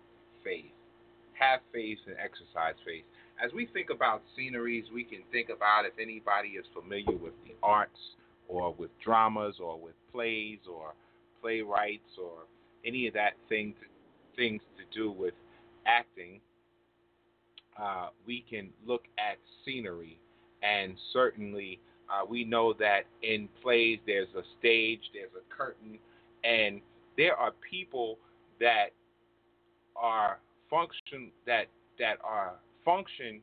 faith. 0.44 0.72
Have 1.42 1.60
faith 1.74 1.98
and 2.06 2.16
exercise 2.24 2.76
faith. 2.86 3.04
As 3.44 3.52
we 3.52 3.66
think 3.74 3.90
about 3.90 4.22
sceneries, 4.38 4.86
we 4.94 5.04
can 5.04 5.20
think 5.32 5.50
about 5.50 5.86
if 5.86 5.94
anybody 6.00 6.50
is 6.50 6.66
familiar 6.74 7.18
with 7.18 7.34
the 7.44 7.56
arts 7.64 7.98
or 8.48 8.76
with 8.78 8.92
dramas 9.04 9.56
or 9.60 9.80
with 9.80 9.96
plays 10.12 10.60
or 10.72 10.94
playwrights 11.42 12.14
or 12.22 12.46
any 12.86 13.08
of 13.08 13.16
that 13.16 13.34
thing 13.50 13.74
things 14.36 14.62
to 14.78 14.98
do 14.98 15.12
with 15.12 15.34
acting, 15.88 16.40
uh, 17.82 18.10
we 18.28 18.46
can 18.48 18.70
look 18.86 19.06
at 19.18 19.38
scenery 19.66 20.20
and 20.62 20.94
certainly 21.12 21.80
uh, 22.12 22.26
we 22.28 22.44
know 22.44 22.74
that 22.74 23.02
in 23.24 23.48
plays 23.64 24.00
there's 24.06 24.28
a 24.38 24.44
stage, 24.60 25.02
there's 25.14 25.32
a 25.36 25.56
curtain, 25.56 25.98
and 26.44 26.82
there 27.18 27.36
are 27.36 27.52
people 27.70 28.18
that 28.60 28.90
are 29.96 30.40
function 30.72 31.32
that 31.46 31.66
that 32.00 32.18
are 32.24 32.54
function 32.84 33.42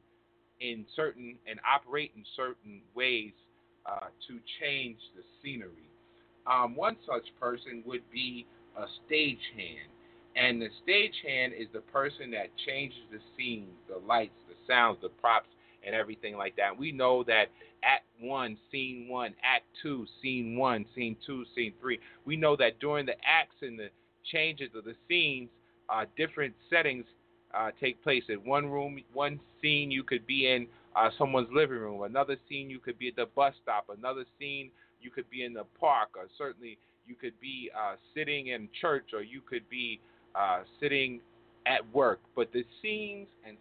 in 0.60 0.84
certain 0.96 1.36
and 1.48 1.60
operate 1.62 2.10
in 2.16 2.24
certain 2.34 2.80
ways 2.96 3.32
uh, 3.86 4.08
to 4.26 4.40
change 4.60 4.98
the 5.14 5.22
scenery. 5.40 5.88
Um, 6.50 6.74
one 6.74 6.96
such 7.06 7.28
person 7.38 7.84
would 7.86 8.02
be 8.12 8.46
a 8.76 8.86
stagehand, 9.06 9.92
and 10.34 10.60
the 10.60 10.68
stagehand 10.82 11.52
is 11.60 11.68
the 11.72 11.82
person 11.92 12.32
that 12.32 12.48
changes 12.66 12.98
the 13.12 13.20
scenes, 13.36 13.70
the 13.88 14.04
lights, 14.06 14.34
the 14.48 14.54
sounds, 14.66 14.98
the 15.02 15.10
props, 15.10 15.48
and 15.86 15.94
everything 15.94 16.36
like 16.36 16.56
that. 16.56 16.76
We 16.76 16.90
know 16.90 17.22
that 17.24 17.46
Act 17.84 18.04
one, 18.20 18.56
scene 18.70 19.06
one, 19.08 19.34
act 19.42 19.64
two, 19.82 20.06
scene 20.20 20.56
one, 20.56 20.84
scene 20.94 21.16
two, 21.24 21.44
scene 21.54 21.72
three. 21.80 22.00
We 22.24 22.36
know 22.36 22.56
that 22.56 22.80
during 22.80 23.06
the 23.06 23.14
acts 23.24 23.54
and 23.62 23.78
the 23.78 23.88
changes 24.32 24.70
of 24.74 24.84
the 24.84 24.94
scenes, 25.08 25.48
uh, 25.88 26.04
different 26.16 26.54
settings 26.68 27.04
uh, 27.56 27.70
take 27.80 28.02
place. 28.02 28.22
In 28.28 28.38
one 28.38 28.66
room, 28.66 28.98
one 29.12 29.40
scene 29.60 29.90
you 29.90 30.02
could 30.02 30.26
be 30.26 30.46
in 30.48 30.66
uh, 30.96 31.10
someone's 31.18 31.48
living 31.52 31.78
room. 31.78 32.02
Another 32.02 32.36
scene 32.48 32.70
you 32.70 32.78
could 32.78 32.98
be 32.98 33.08
at 33.08 33.16
the 33.16 33.26
bus 33.34 33.54
stop. 33.62 33.86
Another 33.96 34.24
scene 34.38 34.70
you 35.00 35.10
could 35.10 35.28
be 35.30 35.44
in 35.44 35.54
the 35.54 35.64
park. 35.80 36.10
Or 36.16 36.26
certainly 36.36 36.78
you 37.06 37.14
could 37.14 37.38
be 37.40 37.70
uh, 37.76 37.94
sitting 38.14 38.48
in 38.48 38.68
church, 38.80 39.10
or 39.12 39.22
you 39.22 39.40
could 39.40 39.68
be 39.70 40.00
uh, 40.34 40.60
sitting 40.80 41.20
at 41.66 41.80
work. 41.94 42.20
But 42.36 42.52
the 42.52 42.64
scenes 42.82 43.28
and 43.46 43.56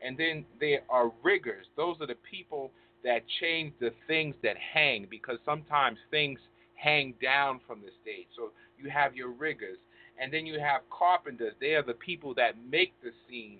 and 0.00 0.16
then 0.16 0.44
there 0.60 0.80
are 0.88 1.10
riggers. 1.24 1.66
Those 1.76 1.96
are 2.00 2.06
the 2.06 2.16
people 2.30 2.70
that 3.04 3.22
change 3.40 3.72
the 3.80 3.90
things 4.06 4.34
that 4.42 4.56
hang 4.56 5.06
because 5.10 5.38
sometimes 5.44 5.98
things 6.10 6.38
hang 6.74 7.14
down 7.20 7.60
from 7.66 7.80
the 7.80 7.90
stage. 8.02 8.26
So 8.36 8.50
you 8.78 8.90
have 8.90 9.16
your 9.16 9.30
riggers. 9.30 9.78
And 10.20 10.32
then 10.32 10.46
you 10.46 10.58
have 10.58 10.82
carpenters. 10.90 11.54
They 11.60 11.74
are 11.74 11.82
the 11.82 11.94
people 11.94 12.34
that 12.34 12.52
make 12.70 12.92
the 13.02 13.10
scene. 13.28 13.58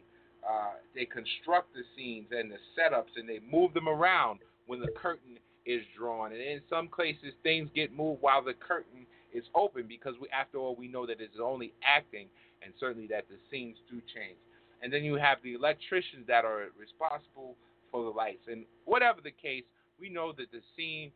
Uh, 0.49 0.75
they 0.95 1.05
construct 1.05 1.75
the 1.75 1.83
scenes 1.97 2.27
and 2.31 2.51
the 2.51 2.57
setups 2.77 3.15
and 3.17 3.29
they 3.29 3.41
move 3.51 3.75
them 3.75 3.89
around 3.89 4.41
when 4.67 4.81
the 4.81 4.89
curtain 5.01 5.39
is 5.67 5.83
drawn. 5.97 6.33
And 6.33 6.41
in 6.41 6.61
some 6.71 6.89
cases, 6.97 7.35
things 7.43 7.69
get 7.75 7.95
moved 7.95 8.23
while 8.23 8.43
the 8.43 8.55
curtain 8.55 9.07
is 9.33 9.45
open 9.55 9.85
because 9.89 10.15
we, 10.21 10.29
after 10.31 10.59
all, 10.59 10.75
we 10.75 10.89
know 10.89 11.07
that 11.07 11.21
it's 11.21 11.37
only 11.43 11.73
acting 11.85 12.29
and 12.65 12.73
certainly 12.81 13.07
that 13.09 13.27
the 13.29 13.37
scenes 13.51 13.77
do 13.91 14.01
change 14.15 14.39
and 14.83 14.93
then 14.93 15.05
you 15.05 15.17
have 15.17 15.39
the 15.43 15.55
electricians 15.55 16.27
that 16.27 16.45
are 16.45 16.67
responsible 16.79 17.57
for 17.91 18.05
the 18.05 18.11
lights. 18.11 18.47
And 18.49 18.65
whatever 18.85 19.21
the 19.21 19.31
case, 19.31 19.65
we 20.01 20.09
know 20.09 20.33
that 20.33 20.51
the 20.53 20.61
scene 20.77 21.11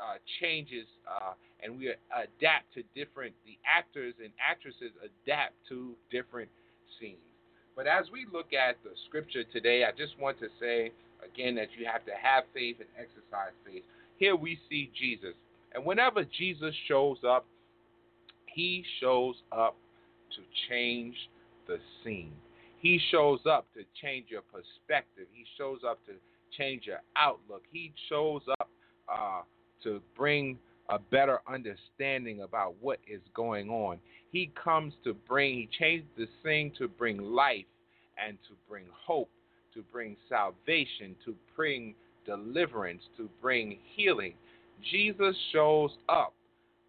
uh, 0.00 0.16
changes 0.40 0.86
uh, 1.06 1.32
and 1.62 1.78
we 1.78 1.88
adapt 1.88 2.72
to 2.74 2.82
different, 2.94 3.34
the 3.44 3.58
actors 3.66 4.14
and 4.22 4.30
actresses 4.38 4.92
adapt 5.02 5.54
to 5.68 5.94
different 6.10 6.50
scenes. 6.98 7.18
But 7.74 7.86
as 7.86 8.06
we 8.12 8.26
look 8.32 8.52
at 8.52 8.76
the 8.82 8.90
scripture 9.06 9.44
today, 9.44 9.84
I 9.84 9.90
just 9.96 10.18
want 10.18 10.38
to 10.40 10.48
say 10.60 10.92
again 11.24 11.54
that 11.56 11.68
you 11.78 11.86
have 11.90 12.04
to 12.06 12.12
have 12.20 12.44
faith 12.54 12.76
and 12.80 12.88
exercise 12.98 13.54
faith. 13.64 13.82
Here 14.16 14.34
we 14.34 14.58
see 14.68 14.90
Jesus. 14.98 15.34
And 15.74 15.84
whenever 15.84 16.24
Jesus 16.24 16.74
shows 16.86 17.18
up, 17.26 17.46
he 18.46 18.84
shows 19.00 19.36
up 19.52 19.76
to 20.34 20.42
change 20.68 21.14
the 21.66 21.78
scene. 22.02 22.32
He 22.80 23.00
shows 23.10 23.40
up 23.48 23.66
to 23.74 23.82
change 24.00 24.26
your 24.28 24.42
perspective. 24.42 25.26
He 25.32 25.44
shows 25.56 25.80
up 25.86 26.04
to 26.06 26.12
change 26.56 26.86
your 26.86 27.02
outlook. 27.16 27.62
He 27.70 27.92
shows 28.08 28.42
up 28.60 28.70
uh, 29.08 29.42
to 29.82 30.00
bring 30.16 30.58
a 30.88 30.98
better 30.98 31.40
understanding 31.46 32.42
about 32.42 32.74
what 32.80 32.98
is 33.06 33.20
going 33.34 33.68
on. 33.68 33.98
He 34.32 34.50
comes 34.62 34.94
to 35.04 35.14
bring, 35.14 35.54
he 35.54 35.68
changed 35.78 36.06
the 36.16 36.26
thing 36.42 36.72
to 36.78 36.88
bring 36.88 37.18
life 37.18 37.66
and 38.22 38.38
to 38.48 38.54
bring 38.68 38.84
hope, 39.06 39.30
to 39.74 39.82
bring 39.92 40.16
salvation, 40.28 41.14
to 41.24 41.34
bring 41.54 41.94
deliverance, 42.26 43.02
to 43.16 43.28
bring 43.40 43.78
healing. 43.94 44.34
Jesus 44.90 45.36
shows 45.52 45.90
up 46.08 46.34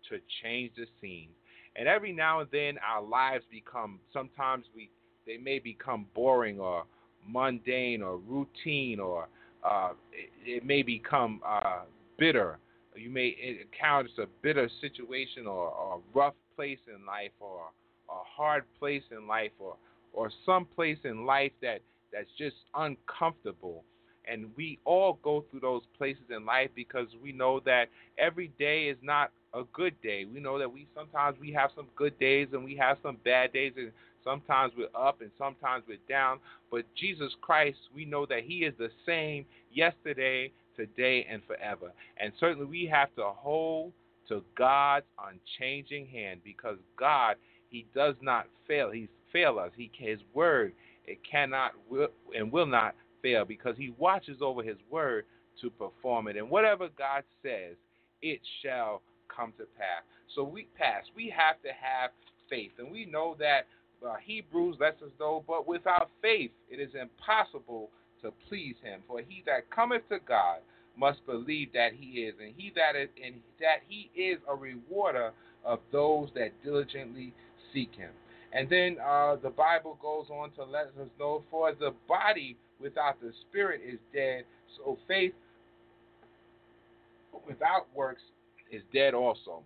to 0.09 0.19
change 0.41 0.71
the 0.77 0.85
scene. 1.01 1.29
And 1.75 1.87
every 1.87 2.11
now 2.11 2.41
and 2.41 2.49
then 2.51 2.75
our 2.85 3.01
lives 3.01 3.43
become, 3.51 3.99
sometimes 4.13 4.65
we 4.75 4.89
they 5.29 5.37
may 5.37 5.59
become 5.59 6.07
boring 6.15 6.59
or 6.59 6.85
mundane 7.27 8.01
or 8.01 8.17
routine 8.17 8.99
or 8.99 9.27
uh, 9.63 9.91
it, 10.11 10.57
it, 10.57 10.65
may 10.65 10.81
become 10.81 11.41
uh, 11.45 11.81
bitter. 12.17 12.57
You 12.99 13.09
may 13.09 13.35
encounter 13.61 14.09
a 14.23 14.25
bitter 14.41 14.69
situation 14.81 15.47
or, 15.47 15.69
or 15.69 15.95
a 15.95 16.17
rough 16.17 16.33
place 16.55 16.79
in 16.87 17.05
life 17.05 17.31
or 17.39 17.61
a 18.09 18.23
hard 18.35 18.63
place 18.79 19.03
in 19.11 19.27
life 19.27 19.51
or, 19.59 19.75
or 20.13 20.31
some 20.45 20.65
place 20.65 20.97
in 21.03 21.25
life 21.25 21.51
that, 21.61 21.79
that's 22.11 22.29
just 22.37 22.55
uncomfortable. 22.75 23.83
And 24.31 24.49
we 24.55 24.77
all 24.85 25.19
go 25.23 25.43
through 25.49 25.61
those 25.61 25.81
places 25.97 26.23
in 26.29 26.45
life 26.45 26.69
because 26.75 27.07
we 27.23 27.31
know 27.31 27.61
that 27.65 27.85
every 28.17 28.51
day 28.59 28.85
is 28.87 28.97
not 29.01 29.31
a 29.53 29.63
good 29.73 29.95
day. 30.03 30.25
We 30.31 30.39
know 30.39 30.59
that 30.59 30.71
we 30.71 30.87
sometimes 30.95 31.37
we 31.41 31.51
have 31.53 31.71
some 31.75 31.87
good 31.95 32.17
days 32.19 32.49
and 32.53 32.63
we 32.63 32.75
have 32.75 32.97
some 33.01 33.17
bad 33.23 33.53
days 33.53 33.73
and 33.77 33.91
Sometimes 34.23 34.73
we're 34.77 34.87
up 34.95 35.21
and 35.21 35.31
sometimes 35.37 35.83
we're 35.87 35.97
down. 36.07 36.39
But 36.71 36.83
Jesus 36.95 37.31
Christ, 37.41 37.77
we 37.95 38.05
know 38.05 38.25
that 38.25 38.43
He 38.43 38.59
is 38.59 38.73
the 38.77 38.89
same 39.05 39.45
yesterday, 39.73 40.51
today, 40.79 41.25
and 41.29 41.41
forever. 41.45 41.91
And 42.17 42.31
certainly 42.39 42.65
we 42.65 42.85
have 42.91 43.13
to 43.15 43.25
hold 43.25 43.91
to 44.29 44.43
God's 44.57 45.05
unchanging 45.27 46.07
hand 46.07 46.41
because 46.43 46.77
God, 46.97 47.35
He 47.69 47.85
does 47.93 48.15
not 48.21 48.47
fail. 48.67 48.89
He 48.91 49.09
fail 49.31 49.59
us. 49.59 49.71
He 49.75 49.91
His 49.97 50.19
word 50.33 50.73
it 51.05 51.19
cannot 51.29 51.71
will, 51.89 52.09
and 52.35 52.51
will 52.51 52.65
not 52.65 52.95
fail 53.21 53.45
because 53.45 53.75
He 53.77 53.93
watches 53.97 54.37
over 54.41 54.63
His 54.63 54.77
word 54.89 55.25
to 55.61 55.69
perform 55.69 56.27
it. 56.27 56.37
And 56.37 56.49
whatever 56.49 56.87
God 56.97 57.23
says, 57.43 57.75
it 58.21 58.39
shall 58.63 59.01
come 59.35 59.53
to 59.57 59.65
pass. 59.77 60.03
So 60.35 60.43
we 60.43 60.67
pass. 60.77 61.03
We 61.15 61.33
have 61.35 61.61
to 61.63 61.69
have 61.69 62.11
faith, 62.49 62.71
and 62.77 62.91
we 62.91 63.05
know 63.05 63.35
that 63.39 63.61
uh, 64.05 64.15
Hebrews 64.23 64.77
lets 64.79 65.01
us 65.01 65.09
know, 65.19 65.43
but 65.47 65.67
without 65.67 66.09
faith 66.21 66.51
it 66.69 66.79
is 66.79 66.91
impossible 66.99 67.89
to 68.23 68.31
please 68.47 68.75
him. 68.83 69.01
For 69.07 69.19
he 69.19 69.43
that 69.45 69.69
cometh 69.69 70.07
to 70.09 70.17
God 70.27 70.59
must 70.97 71.25
believe 71.25 71.71
that 71.73 71.91
he 71.97 72.21
is, 72.21 72.35
and 72.41 72.53
he 72.57 72.71
that 72.75 72.99
is, 72.99 73.09
and 73.23 73.35
that 73.59 73.81
he 73.87 74.09
is 74.19 74.39
a 74.49 74.55
rewarder 74.55 75.31
of 75.65 75.79
those 75.91 76.29
that 76.35 76.51
diligently 76.63 77.33
seek 77.73 77.93
him. 77.95 78.11
And 78.51 78.69
then 78.69 78.97
uh, 79.05 79.35
the 79.41 79.49
Bible 79.49 79.97
goes 80.01 80.25
on 80.29 80.51
to 80.51 80.63
let 80.63 80.87
us 80.99 81.09
know, 81.19 81.43
for 81.51 81.73
the 81.73 81.93
body 82.07 82.57
without 82.79 83.21
the 83.21 83.31
spirit 83.47 83.81
is 83.87 83.99
dead, 84.13 84.43
so 84.77 84.97
faith 85.07 85.33
without 87.47 87.87
works 87.95 88.21
is 88.71 88.81
dead 88.93 89.13
also. 89.13 89.61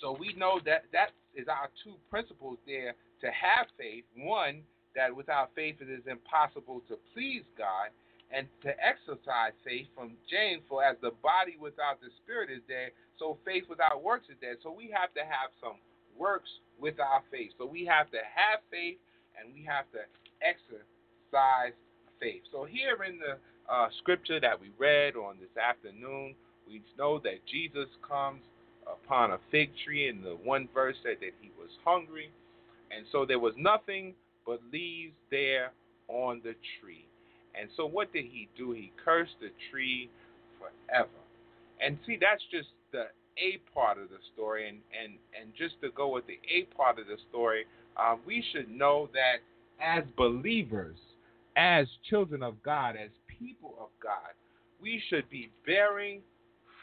So 0.00 0.16
we 0.18 0.34
know 0.34 0.60
that 0.64 0.84
that 0.92 1.10
is 1.34 1.46
our 1.48 1.70
two 1.84 1.94
principles 2.10 2.58
there 2.66 2.94
to 3.20 3.26
have 3.26 3.66
faith. 3.78 4.04
One, 4.16 4.62
that 4.94 5.14
without 5.14 5.50
faith 5.54 5.76
it 5.80 5.90
is 5.90 6.04
impossible 6.06 6.82
to 6.88 6.98
please 7.14 7.42
God, 7.56 7.90
and 8.32 8.48
to 8.62 8.72
exercise 8.80 9.52
faith 9.64 9.86
from 9.94 10.16
James, 10.28 10.62
for 10.68 10.82
as 10.82 10.96
the 11.02 11.12
body 11.22 11.56
without 11.60 12.00
the 12.00 12.08
spirit 12.24 12.48
is 12.48 12.64
dead, 12.66 12.96
so 13.18 13.36
faith 13.44 13.64
without 13.68 14.02
works 14.02 14.26
is 14.32 14.36
dead. 14.40 14.56
So 14.62 14.72
we 14.72 14.88
have 14.88 15.12
to 15.14 15.20
have 15.20 15.52
some 15.60 15.76
works 16.16 16.48
with 16.80 16.98
our 16.98 17.22
faith. 17.30 17.50
So 17.58 17.66
we 17.66 17.84
have 17.84 18.10
to 18.10 18.18
have 18.24 18.60
faith 18.70 18.96
and 19.36 19.52
we 19.54 19.64
have 19.64 19.84
to 19.92 20.00
exercise 20.40 21.76
faith. 22.20 22.42
So 22.50 22.64
here 22.64 23.04
in 23.04 23.18
the 23.18 23.36
uh, 23.72 23.88
scripture 23.98 24.40
that 24.40 24.60
we 24.60 24.70
read 24.78 25.14
on 25.16 25.36
this 25.38 25.52
afternoon, 25.56 26.34
we 26.66 26.82
know 26.98 27.18
that 27.20 27.44
Jesus 27.50 27.88
comes 28.06 28.40
upon 28.86 29.32
a 29.32 29.38
fig 29.50 29.70
tree, 29.84 30.08
and 30.08 30.24
the 30.24 30.36
one 30.42 30.68
verse 30.74 30.96
said 31.02 31.16
that 31.20 31.32
he 31.40 31.50
was 31.58 31.70
hungry, 31.84 32.30
and 32.94 33.06
so 33.12 33.24
there 33.24 33.38
was 33.38 33.54
nothing 33.56 34.14
but 34.46 34.60
leaves 34.72 35.14
there 35.30 35.72
on 36.08 36.40
the 36.44 36.54
tree. 36.80 37.06
And 37.58 37.68
so 37.76 37.86
what 37.86 38.12
did 38.12 38.24
he 38.24 38.48
do? 38.56 38.72
He 38.72 38.92
cursed 39.04 39.34
the 39.40 39.50
tree 39.70 40.08
forever. 40.58 41.08
And 41.84 41.98
see, 42.06 42.16
that's 42.20 42.42
just 42.50 42.68
the 42.92 43.06
A 43.38 43.58
part 43.74 43.98
of 43.98 44.08
the 44.08 44.18
story. 44.34 44.68
And, 44.68 44.78
and, 45.02 45.14
and 45.40 45.52
just 45.56 45.80
to 45.82 45.90
go 45.90 46.08
with 46.08 46.24
the 46.26 46.38
A 46.54 46.64
part 46.74 46.98
of 46.98 47.06
the 47.06 47.16
story, 47.30 47.64
uh, 47.96 48.16
we 48.26 48.42
should 48.52 48.70
know 48.70 49.08
that 49.12 49.38
as 49.82 50.04
believers, 50.16 50.96
as 51.56 51.86
children 52.08 52.42
of 52.42 52.62
God, 52.62 52.96
as 52.96 53.10
people 53.26 53.74
of 53.80 53.88
God, 54.02 54.32
we 54.80 55.02
should 55.08 55.28
be 55.28 55.50
bearing 55.66 56.20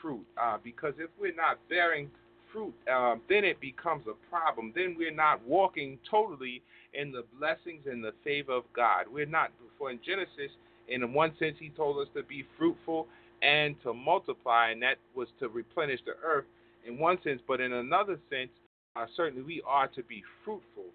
fruit. 0.02 0.26
Uh, 0.42 0.58
because 0.64 0.94
if 1.00 1.10
we're 1.20 1.36
not 1.36 1.58
bearing 1.70 2.10
fruit, 2.52 2.74
uh, 2.92 3.16
then 3.28 3.44
it 3.44 3.60
becomes 3.60 4.06
a 4.08 4.30
problem. 4.30 4.74
Then 4.76 4.96
we're 4.98 5.14
not 5.14 5.46
walking 5.46 5.98
totally 6.10 6.62
in 6.94 7.12
the 7.12 7.24
blessings 7.38 7.86
and 7.86 8.04
the 8.04 8.14
favor 8.24 8.54
of 8.54 8.64
God. 8.76 9.06
We're 9.12 9.26
not, 9.26 9.52
for 9.78 9.92
in 9.92 10.00
Genesis, 10.06 10.52
in 10.88 11.14
one 11.14 11.34
sense, 11.40 11.56
He 11.60 11.70
told 11.70 12.00
us 12.00 12.08
to 12.16 12.24
be 12.24 12.46
fruitful 12.58 13.08
and 13.42 13.76
to 13.84 13.94
multiply, 13.94 14.72
and 14.72 14.82
that 14.82 14.98
was 15.16 15.28
to 15.40 15.48
replenish 15.48 16.00
the 16.06 16.14
earth 16.26 16.46
in 16.86 16.98
one 16.98 17.18
sense. 17.24 17.42
But 17.48 17.62
in 17.62 17.74
another 17.74 18.20
sense, 18.30 18.50
uh, 18.96 19.06
certainly 19.16 19.44
we 19.44 19.62
are 19.66 19.88
to 19.88 20.04
be 20.04 20.24
fruitful. 20.44 20.86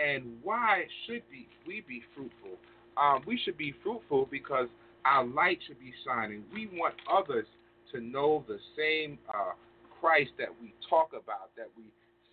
And 0.00 0.38
why 0.42 0.84
should 1.06 1.22
be 1.30 1.48
we 1.66 1.82
be 1.86 2.02
fruitful? 2.14 2.58
Um, 2.96 3.22
we 3.26 3.38
should 3.44 3.58
be 3.58 3.74
fruitful 3.82 4.28
because 4.30 4.68
our 5.04 5.24
light 5.24 5.58
should 5.66 5.80
be 5.80 5.92
shining. 6.06 6.44
We 6.52 6.68
want 6.72 6.94
others 7.10 7.46
to 7.92 8.00
know 8.00 8.44
the 8.46 8.58
same 8.76 9.18
uh, 9.28 9.52
Christ 10.00 10.30
that 10.38 10.48
we 10.60 10.72
talk 10.88 11.10
about, 11.10 11.54
that 11.56 11.68
we 11.76 11.84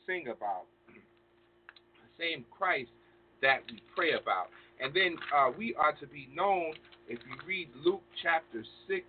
sing 0.07 0.27
about, 0.27 0.65
the 0.87 2.23
same 2.23 2.45
Christ 2.49 2.89
that 3.41 3.59
we 3.69 3.81
pray 3.95 4.13
about. 4.13 4.47
And 4.79 4.93
then 4.93 5.17
uh, 5.35 5.51
we 5.57 5.75
are 5.75 5.93
to 5.93 6.07
be 6.07 6.29
known, 6.33 6.73
if 7.09 7.19
you 7.27 7.35
read 7.47 7.67
Luke 7.83 8.03
chapter 8.21 8.63
6, 8.87 9.05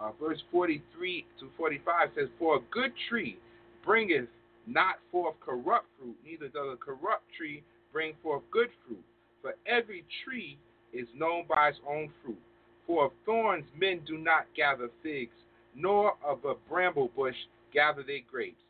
uh, 0.00 0.10
verse 0.20 0.42
43 0.50 1.26
to 1.40 1.48
45, 1.56 2.08
says, 2.16 2.28
For 2.38 2.56
a 2.56 2.60
good 2.70 2.92
tree 3.08 3.38
bringeth 3.84 4.28
not 4.66 4.96
forth 5.10 5.34
corrupt 5.44 5.86
fruit, 5.98 6.16
neither 6.24 6.48
does 6.48 6.74
a 6.74 6.76
corrupt 6.76 7.24
tree 7.36 7.62
bring 7.92 8.14
forth 8.22 8.42
good 8.50 8.68
fruit. 8.86 9.04
For 9.42 9.54
every 9.66 10.04
tree 10.24 10.58
is 10.92 11.06
known 11.16 11.44
by 11.48 11.68
its 11.68 11.78
own 11.88 12.10
fruit. 12.22 12.38
For 12.86 13.06
of 13.06 13.12
thorns 13.24 13.64
men 13.78 14.00
do 14.06 14.18
not 14.18 14.46
gather 14.56 14.88
figs, 15.02 15.34
nor 15.74 16.14
of 16.24 16.44
a 16.44 16.54
bramble 16.68 17.10
bush 17.14 17.36
gather 17.72 18.02
they 18.02 18.24
grapes. 18.30 18.60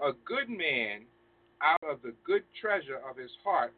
A 0.00 0.12
good 0.24 0.48
man 0.48 1.02
out 1.62 1.80
of 1.88 2.02
the 2.02 2.14
good 2.24 2.42
treasure 2.60 3.00
of 3.08 3.16
his 3.16 3.30
heart 3.44 3.72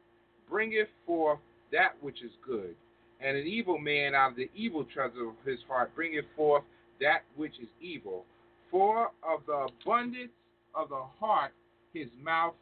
bringeth 0.49 0.89
forth 1.07 1.39
that 1.73 1.93
which 2.01 2.23
is 2.23 2.31
good, 2.47 2.75
and 3.21 3.37
an 3.37 3.47
evil 3.47 3.79
man 3.79 4.15
out 4.15 4.31
of 4.31 4.37
the 4.37 4.51
evil 4.55 4.85
treasure 4.85 5.29
of 5.29 5.35
his 5.47 5.59
heart 5.69 5.95
bringeth 5.95 6.25
forth 6.37 6.63
that 7.01 7.23
which 7.37 7.55
is 7.61 7.69
evil. 7.81 8.25
For 8.71 9.11
of 9.23 9.41
the 9.47 9.69
abundance 9.83 10.33
of 10.75 10.89
the 10.89 11.03
heart 11.21 11.53
his 11.93 12.09
mouth 12.23 12.55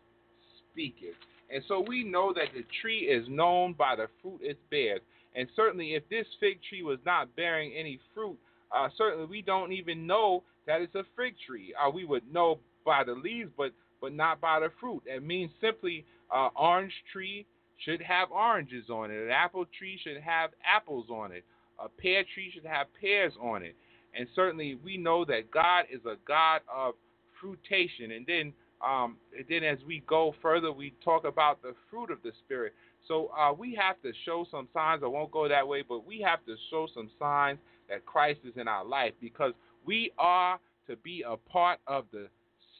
speaketh. 0.70 1.14
And 1.52 1.62
so 1.68 1.84
we 1.86 2.04
know 2.04 2.32
that 2.34 2.48
the 2.54 2.64
tree 2.80 3.00
is 3.00 3.26
known 3.28 3.74
by 3.74 3.96
the 3.96 4.06
fruit 4.20 4.40
it 4.42 4.58
bears. 4.70 5.00
And 5.34 5.48
certainly, 5.56 5.94
if 5.94 6.02
this 6.08 6.26
fig 6.40 6.58
tree 6.68 6.82
was 6.82 6.98
not 7.06 7.34
bearing 7.36 7.72
any 7.72 7.98
fruit, 8.14 8.36
uh, 8.74 8.88
certainly 8.96 9.26
we 9.26 9.42
don't 9.42 9.72
even 9.72 10.06
know 10.06 10.42
that 10.66 10.80
it's 10.80 10.94
a 10.94 11.04
fig 11.16 11.34
tree. 11.46 11.74
Uh, 11.74 11.90
we 11.90 12.04
would 12.04 12.30
know 12.32 12.58
by 12.84 13.04
the 13.04 13.12
leaves, 13.12 13.50
but 13.56 13.72
but 14.00 14.12
not 14.12 14.40
by 14.40 14.58
the 14.58 14.68
fruit. 14.80 15.02
It 15.06 15.22
means 15.22 15.52
simply, 15.60 16.04
uh, 16.34 16.48
orange 16.56 16.92
tree 17.12 17.46
should 17.84 18.02
have 18.02 18.32
oranges 18.32 18.90
on 18.90 19.10
it. 19.12 19.22
An 19.22 19.30
apple 19.30 19.64
tree 19.78 19.98
should 20.02 20.20
have 20.20 20.50
apples 20.66 21.06
on 21.08 21.30
it. 21.30 21.44
A 21.78 21.88
pear 21.88 22.24
tree 22.34 22.50
should 22.52 22.66
have 22.66 22.88
pears 23.00 23.32
on 23.40 23.62
it. 23.62 23.76
And 24.14 24.26
certainly 24.34 24.76
we 24.84 24.96
know 24.96 25.24
that 25.26 25.50
God 25.50 25.84
is 25.90 26.00
a 26.04 26.16
God 26.26 26.60
of 26.72 26.94
fruitation. 27.40 28.12
And 28.12 28.26
then 28.26 28.52
um, 28.84 29.16
and 29.36 29.44
then 29.48 29.62
as 29.62 29.78
we 29.86 30.02
go 30.08 30.34
further, 30.42 30.72
we 30.72 30.92
talk 31.04 31.24
about 31.24 31.62
the 31.62 31.74
fruit 31.88 32.10
of 32.10 32.18
the 32.24 32.32
Spirit. 32.44 32.74
So 33.06 33.30
uh, 33.38 33.52
we 33.52 33.78
have 33.80 34.00
to 34.02 34.12
show 34.24 34.46
some 34.50 34.68
signs. 34.74 35.02
I 35.04 35.06
won't 35.06 35.30
go 35.30 35.48
that 35.48 35.66
way, 35.66 35.84
but 35.88 36.04
we 36.04 36.20
have 36.20 36.44
to 36.46 36.56
show 36.70 36.88
some 36.92 37.08
signs 37.18 37.58
that 37.88 38.04
Christ 38.06 38.40
is 38.44 38.54
in 38.56 38.66
our 38.66 38.84
life 38.84 39.12
because 39.20 39.52
we 39.84 40.12
are 40.18 40.58
to 40.88 40.96
be 40.96 41.24
a 41.26 41.36
part 41.36 41.78
of 41.86 42.04
the 42.12 42.28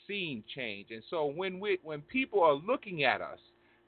scene 0.07 0.43
change. 0.55 0.89
And 0.91 1.03
so 1.09 1.27
when 1.27 1.61
we 1.61 1.79
when 1.83 2.01
people 2.03 2.43
are 2.43 2.55
looking 2.55 3.05
at 3.05 3.21
us, 3.21 3.39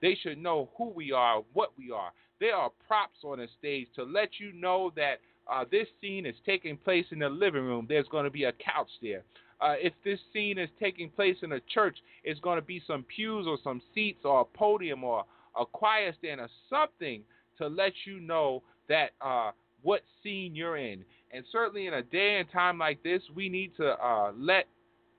they 0.01 0.17
should 0.23 0.39
know 0.39 0.71
who 0.77 0.91
we 0.91 1.13
are, 1.13 1.43
what 1.53 1.73
we 1.79 1.91
are. 1.91 2.13
There 2.41 2.55
are 2.55 2.71
props 2.87 3.19
on 3.25 3.41
a 3.41 3.47
stage 3.59 3.89
to 3.97 4.05
let 4.05 4.29
you 4.39 4.53
know 4.53 4.93
that 4.97 5.21
uh, 5.51 5.65
this 5.71 5.87
scene 6.01 6.27
is 6.27 6.35
taking 6.47 6.77
place 6.77 7.07
in 7.11 7.21
the 7.21 7.29
living 7.29 7.63
room. 7.65 7.87
There's 7.89 8.09
going 8.09 8.25
to 8.25 8.31
be 8.31 8.45
a 8.45 8.53
couch 8.53 8.91
there. 9.03 9.23
Uh, 9.61 9.75
if 9.79 9.93
this 10.05 10.19
scene 10.33 10.59
is 10.59 10.69
taking 10.81 11.11
place 11.11 11.37
in 11.43 11.53
a 11.53 11.61
church, 11.73 11.99
it's 12.25 12.41
going 12.41 12.59
to 12.59 12.65
be 12.65 12.83
some 12.87 13.05
pews 13.15 13.47
or 13.47 13.59
some 13.63 13.81
seats 13.95 14.21
or 14.25 14.41
a 14.41 14.45
podium 14.45 15.05
or 15.05 15.25
a 15.59 15.65
choir 15.65 16.13
stand 16.19 16.41
or 16.41 16.49
something 16.69 17.23
to 17.59 17.69
let 17.69 17.93
you 18.05 18.21
know 18.21 18.63
that 18.89 19.11
uh, 19.21 19.53
what 19.85 20.01
scene 20.23 20.57
you're 20.57 20.77
in. 20.77 21.05
And 21.33 21.45
certainly 21.53 21.87
in 21.87 21.95
a 21.95 22.03
day 22.03 22.39
and 22.41 22.51
time 22.51 22.79
like 22.79 23.03
this, 23.03 23.23
we 23.35 23.49
need 23.49 23.77
to 23.77 23.93
uh, 24.05 24.33
let 24.37 24.67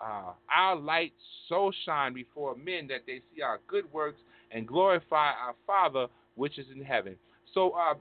uh, 0.02 0.34
our 0.54 0.76
light 0.76 1.14
so 1.48 1.72
shine 1.86 2.14
before 2.14 2.56
men 2.56 2.88
that 2.88 3.02
they 3.08 3.22
see 3.34 3.42
our 3.42 3.60
good 3.68 3.92
works 3.94 4.20
and 4.52 4.68
glorify 4.68 5.32
our 5.32 5.56
Father 5.66 6.08
which 6.36 6.58
is 6.60 6.66
in 6.74 6.84
heaven. 6.84 7.16
So 7.54 7.72
uh, 7.72 7.94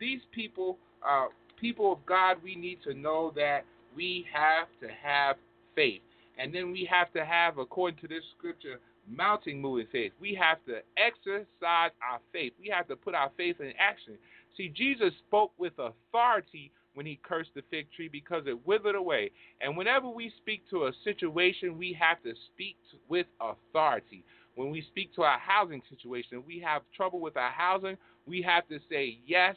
these 0.00 0.20
people, 0.32 0.78
uh, 1.08 1.26
people 1.60 1.92
of 1.92 2.04
God, 2.04 2.38
we 2.42 2.56
need 2.56 2.78
to 2.84 2.94
know 2.94 3.32
that 3.36 3.64
we 3.94 4.26
have 4.32 4.68
to 4.80 4.88
have 5.02 5.36
faith. 5.74 6.02
And 6.38 6.54
then 6.54 6.72
we 6.72 6.88
have 6.90 7.12
to 7.12 7.24
have, 7.24 7.58
according 7.58 8.00
to 8.00 8.08
this 8.08 8.22
scripture, 8.36 8.78
mounting 9.08 9.60
moving 9.60 9.86
faith. 9.90 10.12
We 10.20 10.38
have 10.40 10.58
to 10.66 10.80
exercise 10.98 11.92
our 12.02 12.20
faith. 12.32 12.52
We 12.60 12.68
have 12.68 12.88
to 12.88 12.96
put 12.96 13.14
our 13.14 13.30
faith 13.36 13.60
in 13.60 13.72
action. 13.78 14.14
See, 14.56 14.68
Jesus 14.68 15.12
spoke 15.26 15.52
with 15.58 15.74
authority 15.78 16.72
when 16.94 17.04
he 17.04 17.20
cursed 17.22 17.50
the 17.54 17.62
fig 17.70 17.88
tree 17.94 18.08
because 18.08 18.44
it 18.46 18.66
withered 18.66 18.94
away. 18.94 19.30
And 19.60 19.76
whenever 19.76 20.08
we 20.08 20.32
speak 20.38 20.68
to 20.70 20.86
a 20.86 20.92
situation, 21.04 21.76
we 21.76 21.96
have 22.00 22.22
to 22.22 22.32
speak 22.52 22.76
with 23.08 23.26
authority. 23.40 24.24
When 24.54 24.70
we 24.70 24.82
speak 24.88 25.14
to 25.16 25.22
our 25.22 25.38
housing 25.38 25.82
situation, 25.90 26.42
we 26.46 26.58
have 26.60 26.82
trouble 26.96 27.20
with 27.20 27.36
our 27.36 27.50
housing, 27.50 27.98
we 28.24 28.40
have 28.42 28.66
to 28.68 28.78
say, 28.90 29.18
Yes, 29.26 29.56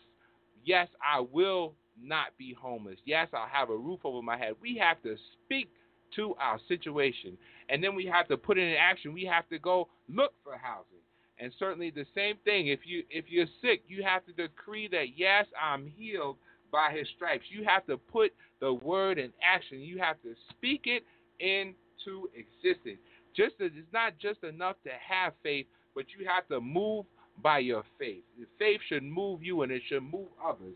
yes, 0.65 0.89
I 1.01 1.21
will 1.21 1.73
not 2.01 2.37
be 2.37 2.53
homeless. 2.59 2.97
Yes, 3.05 3.29
I'll 3.33 3.47
have 3.47 3.69
a 3.69 3.77
roof 3.77 4.01
over 4.03 4.21
my 4.21 4.37
head. 4.37 4.53
We 4.61 4.77
have 4.77 5.01
to 5.03 5.15
speak 5.45 5.69
to 6.15 6.35
our 6.39 6.59
situation. 6.67 7.37
And 7.69 7.83
then 7.83 7.95
we 7.95 8.05
have 8.05 8.27
to 8.27 8.37
put 8.37 8.57
it 8.57 8.67
in 8.67 8.75
action. 8.75 9.13
We 9.13 9.25
have 9.25 9.47
to 9.49 9.59
go 9.59 9.87
look 10.09 10.33
for 10.43 10.57
housing. 10.57 10.99
And 11.39 11.53
certainly 11.57 11.89
the 11.89 12.05
same 12.13 12.35
thing. 12.43 12.67
If 12.67 12.81
you 12.83 13.03
if 13.09 13.25
you're 13.29 13.47
sick, 13.61 13.83
you 13.87 14.03
have 14.03 14.25
to 14.25 14.33
decree 14.33 14.87
that 14.89 15.17
yes, 15.17 15.45
I'm 15.61 15.87
healed 15.87 16.37
by 16.71 16.91
his 16.95 17.07
stripes. 17.15 17.45
You 17.49 17.63
have 17.65 17.85
to 17.87 17.97
put 17.97 18.31
the 18.59 18.73
word 18.73 19.17
in 19.17 19.31
action. 19.43 19.79
You 19.79 19.99
have 19.99 20.21
to 20.23 20.35
speak 20.49 20.81
it 20.85 21.03
into 21.39 22.29
existence. 22.35 22.99
Just 23.35 23.55
as 23.61 23.71
it's 23.75 23.93
not 23.93 24.19
just 24.19 24.43
enough 24.43 24.75
to 24.83 24.89
have 24.89 25.33
faith, 25.41 25.65
but 25.95 26.05
you 26.17 26.27
have 26.27 26.47
to 26.49 26.59
move 26.59 27.05
by 27.41 27.59
your 27.59 27.83
faith. 27.97 28.23
Faith 28.57 28.81
should 28.89 29.03
move 29.03 29.41
you 29.41 29.61
and 29.61 29.71
it 29.71 29.81
should 29.87 30.03
move 30.03 30.27
others. 30.45 30.75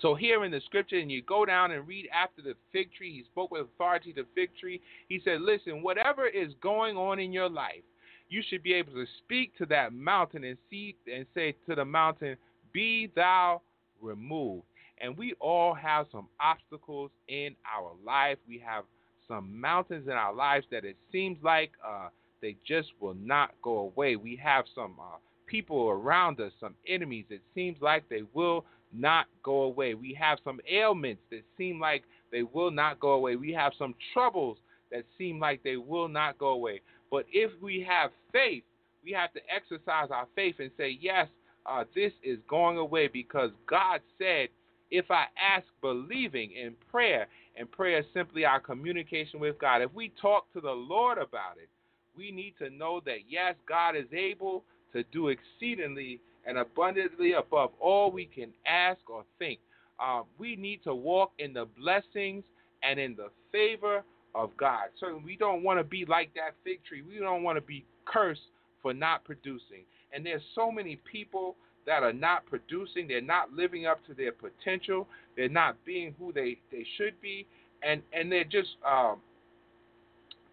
So 0.00 0.14
here 0.14 0.44
in 0.44 0.52
the 0.52 0.60
scripture, 0.64 0.98
and 0.98 1.10
you 1.10 1.22
go 1.22 1.44
down 1.44 1.72
and 1.72 1.86
read 1.86 2.08
after 2.14 2.40
the 2.40 2.54
fig 2.72 2.92
tree, 2.92 3.12
he 3.12 3.24
spoke 3.24 3.50
with 3.50 3.62
authority 3.62 4.12
to 4.12 4.24
fig 4.34 4.50
tree. 4.60 4.80
He 5.08 5.20
said, 5.24 5.40
Listen, 5.40 5.82
whatever 5.82 6.28
is 6.28 6.52
going 6.62 6.96
on 6.96 7.18
in 7.18 7.32
your 7.32 7.48
life, 7.48 7.82
you 8.28 8.42
should 8.48 8.62
be 8.62 8.74
able 8.74 8.92
to 8.92 9.06
speak 9.24 9.56
to 9.58 9.66
that 9.66 9.92
mountain 9.92 10.44
and 10.44 10.58
see 10.70 10.96
and 11.12 11.26
say 11.34 11.54
to 11.68 11.74
the 11.74 11.84
mountain, 11.84 12.36
Be 12.72 13.10
thou 13.14 13.62
removed. 14.00 14.64
And 15.00 15.16
we 15.16 15.34
all 15.40 15.74
have 15.74 16.06
some 16.10 16.28
obstacles 16.40 17.10
in 17.28 17.54
our 17.64 17.92
life. 18.04 18.38
We 18.48 18.62
have 18.66 18.84
some 19.28 19.60
mountains 19.60 20.06
in 20.06 20.14
our 20.14 20.34
lives 20.34 20.66
that 20.70 20.84
it 20.84 20.96
seems 21.12 21.38
like 21.42 21.70
uh, 21.86 22.08
they 22.42 22.56
just 22.66 22.88
will 23.00 23.14
not 23.14 23.50
go 23.62 23.78
away. 23.78 24.16
We 24.16 24.36
have 24.42 24.64
some 24.74 24.96
uh, 25.00 25.18
people 25.46 25.88
around 25.88 26.40
us, 26.40 26.52
some 26.58 26.74
enemies 26.86 27.26
that 27.30 27.40
seems 27.54 27.78
like 27.80 28.08
they 28.08 28.22
will 28.34 28.64
not 28.92 29.26
go 29.42 29.62
away. 29.62 29.94
We 29.94 30.16
have 30.20 30.38
some 30.44 30.60
ailments 30.70 31.22
that 31.30 31.42
seem 31.56 31.78
like 31.78 32.04
they 32.32 32.42
will 32.42 32.70
not 32.70 33.00
go 33.00 33.10
away. 33.10 33.36
We 33.36 33.52
have 33.52 33.72
some 33.78 33.94
troubles 34.12 34.58
that 34.90 35.04
seem 35.16 35.38
like 35.38 35.62
they 35.62 35.76
will 35.76 36.08
not 36.08 36.38
go 36.38 36.48
away. 36.48 36.80
But 37.10 37.26
if 37.32 37.50
we 37.62 37.84
have 37.88 38.10
faith, 38.32 38.64
we 39.04 39.12
have 39.12 39.32
to 39.32 39.40
exercise 39.54 40.08
our 40.10 40.26
faith 40.34 40.56
and 40.58 40.70
say, 40.76 40.98
yes, 41.00 41.28
uh, 41.66 41.84
this 41.94 42.12
is 42.22 42.38
going 42.48 42.78
away 42.78 43.08
because 43.08 43.50
God 43.68 44.00
said, 44.18 44.48
if 44.90 45.10
I 45.10 45.24
ask 45.38 45.66
believing 45.82 46.52
in 46.52 46.74
prayer, 46.90 47.26
and 47.58 47.70
prayer 47.70 47.98
is 47.98 48.06
simply 48.14 48.44
our 48.44 48.60
communication 48.60 49.40
with 49.40 49.58
God. 49.58 49.82
If 49.82 49.92
we 49.92 50.12
talk 50.20 50.50
to 50.52 50.60
the 50.60 50.70
Lord 50.70 51.18
about 51.18 51.56
it, 51.60 51.68
we 52.16 52.30
need 52.30 52.54
to 52.58 52.70
know 52.70 53.00
that 53.04 53.28
yes, 53.28 53.54
God 53.68 53.96
is 53.96 54.06
able 54.12 54.64
to 54.92 55.02
do 55.12 55.28
exceedingly 55.28 56.20
and 56.46 56.58
abundantly 56.58 57.32
above 57.32 57.70
all 57.80 58.10
we 58.10 58.26
can 58.26 58.52
ask 58.66 59.00
or 59.10 59.24
think. 59.38 59.58
Uh, 60.00 60.22
we 60.38 60.56
need 60.56 60.82
to 60.84 60.94
walk 60.94 61.32
in 61.38 61.52
the 61.52 61.66
blessings 61.78 62.44
and 62.82 62.98
in 62.98 63.16
the 63.16 63.28
favor 63.50 64.04
of 64.38 64.56
God. 64.56 64.84
Certainly, 64.98 65.24
we 65.24 65.36
don't 65.36 65.62
want 65.62 65.80
to 65.80 65.84
be 65.84 66.04
like 66.06 66.32
that 66.34 66.54
fig 66.64 66.78
tree. 66.84 67.02
We 67.02 67.18
don't 67.18 67.42
want 67.42 67.56
to 67.56 67.62
be 67.62 67.84
cursed 68.04 68.40
for 68.80 68.94
not 68.94 69.24
producing. 69.24 69.82
And 70.12 70.24
there's 70.24 70.42
so 70.54 70.70
many 70.70 71.00
people 71.10 71.56
that 71.86 72.02
are 72.02 72.12
not 72.12 72.46
producing. 72.46 73.08
They're 73.08 73.20
not 73.20 73.52
living 73.52 73.86
up 73.86 74.06
to 74.06 74.14
their 74.14 74.32
potential. 74.32 75.08
They're 75.36 75.48
not 75.48 75.76
being 75.84 76.14
who 76.18 76.32
they, 76.32 76.58
they 76.70 76.86
should 76.96 77.20
be, 77.20 77.46
and 77.82 78.02
and 78.12 78.30
they're 78.30 78.44
just 78.44 78.70
um, 78.86 79.20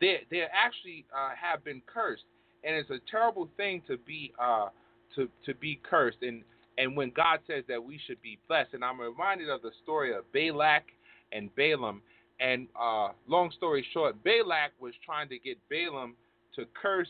they 0.02 0.21
they 0.32 0.41
actually 0.41 1.06
uh, 1.15 1.30
have 1.39 1.63
been 1.63 1.82
cursed. 1.86 2.23
And 2.63 2.75
it's 2.75 2.90
a 2.90 3.00
terrible 3.12 3.48
thing 3.58 3.83
to 3.88 3.98
be 3.98 4.33
uh, 4.42 4.69
to 5.15 5.29
to 5.46 5.54
be 5.54 5.79
cursed. 5.88 6.23
And 6.23 6.42
and 6.77 6.98
when 6.98 7.12
God 7.12 7.40
says 7.48 7.63
that 7.67 7.83
we 7.83 8.00
should 8.08 8.21
be 8.21 8.40
blessed, 8.48 8.73
and 8.73 8.83
I'm 8.83 9.00
reminded 9.00 9.50
of 9.50 9.62
the 9.62 9.71
story 9.83 10.15
of 10.15 10.29
Balak 10.33 10.83
and 11.31 11.54
Balaam. 11.56 12.02
And 12.40 12.67
uh, 12.79 13.10
long 13.27 13.52
story 13.52 13.86
short, 13.94 14.21
Balak 14.23 14.71
was 14.79 14.94
trying 15.06 15.29
to 15.29 15.40
get 15.40 15.58
Balaam 15.69 16.15
to 16.56 16.65
curse 16.79 17.08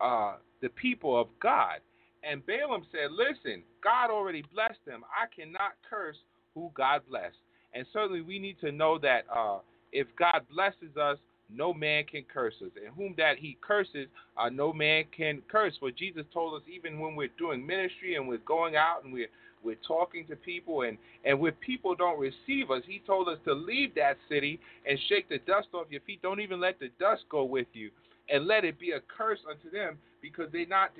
uh, 0.00 0.36
the 0.62 0.68
people 0.70 1.20
of 1.20 1.28
God. 1.42 1.80
And 2.22 2.44
Balaam 2.46 2.84
said, 2.92 3.10
Listen, 3.12 3.62
God 3.82 4.10
already 4.10 4.44
blessed 4.54 4.84
them. 4.86 5.02
I 5.10 5.26
cannot 5.34 5.72
curse 5.88 6.16
who 6.54 6.70
God 6.74 7.02
blessed. 7.08 7.36
And 7.74 7.86
certainly 7.92 8.22
we 8.22 8.38
need 8.38 8.56
to 8.60 8.72
know 8.72 8.98
that 8.98 9.22
uh, 9.34 9.58
if 9.92 10.06
God 10.18 10.42
blesses 10.50 10.96
us, 11.00 11.18
no 11.50 11.72
man 11.72 12.04
can 12.04 12.24
curse 12.32 12.54
us. 12.62 12.70
And 12.84 12.94
whom 12.94 13.14
that 13.16 13.38
he 13.38 13.56
curses, 13.66 14.06
uh, 14.36 14.48
no 14.48 14.72
man 14.72 15.04
can 15.16 15.42
curse. 15.50 15.74
For 15.80 15.90
Jesus 15.90 16.24
told 16.32 16.54
us 16.54 16.68
even 16.72 16.98
when 16.98 17.16
we're 17.16 17.30
doing 17.38 17.66
ministry 17.66 18.16
and 18.16 18.28
we're 18.28 18.38
going 18.38 18.76
out 18.76 19.04
and 19.04 19.12
we're 19.12 19.28
we're 19.62 19.76
talking 19.86 20.26
to 20.26 20.36
people 20.36 20.82
and 20.82 20.98
and 21.24 21.38
when 21.38 21.52
people 21.54 21.94
don't 21.94 22.18
receive 22.18 22.70
us, 22.70 22.82
he 22.86 23.02
told 23.06 23.28
us 23.28 23.38
to 23.44 23.52
leave 23.52 23.94
that 23.94 24.16
city 24.28 24.60
and 24.88 24.98
shake 25.08 25.28
the 25.28 25.38
dust 25.46 25.68
off 25.74 25.86
your 25.90 26.00
feet. 26.02 26.22
Don't 26.22 26.40
even 26.40 26.60
let 26.60 26.78
the 26.78 26.90
dust 26.98 27.22
go 27.30 27.44
with 27.44 27.66
you, 27.72 27.90
and 28.30 28.46
let 28.46 28.64
it 28.64 28.78
be 28.78 28.92
a 28.92 29.00
curse 29.00 29.40
unto 29.48 29.70
them 29.70 29.98
because 30.22 30.50
they 30.52 30.64
not 30.64 30.90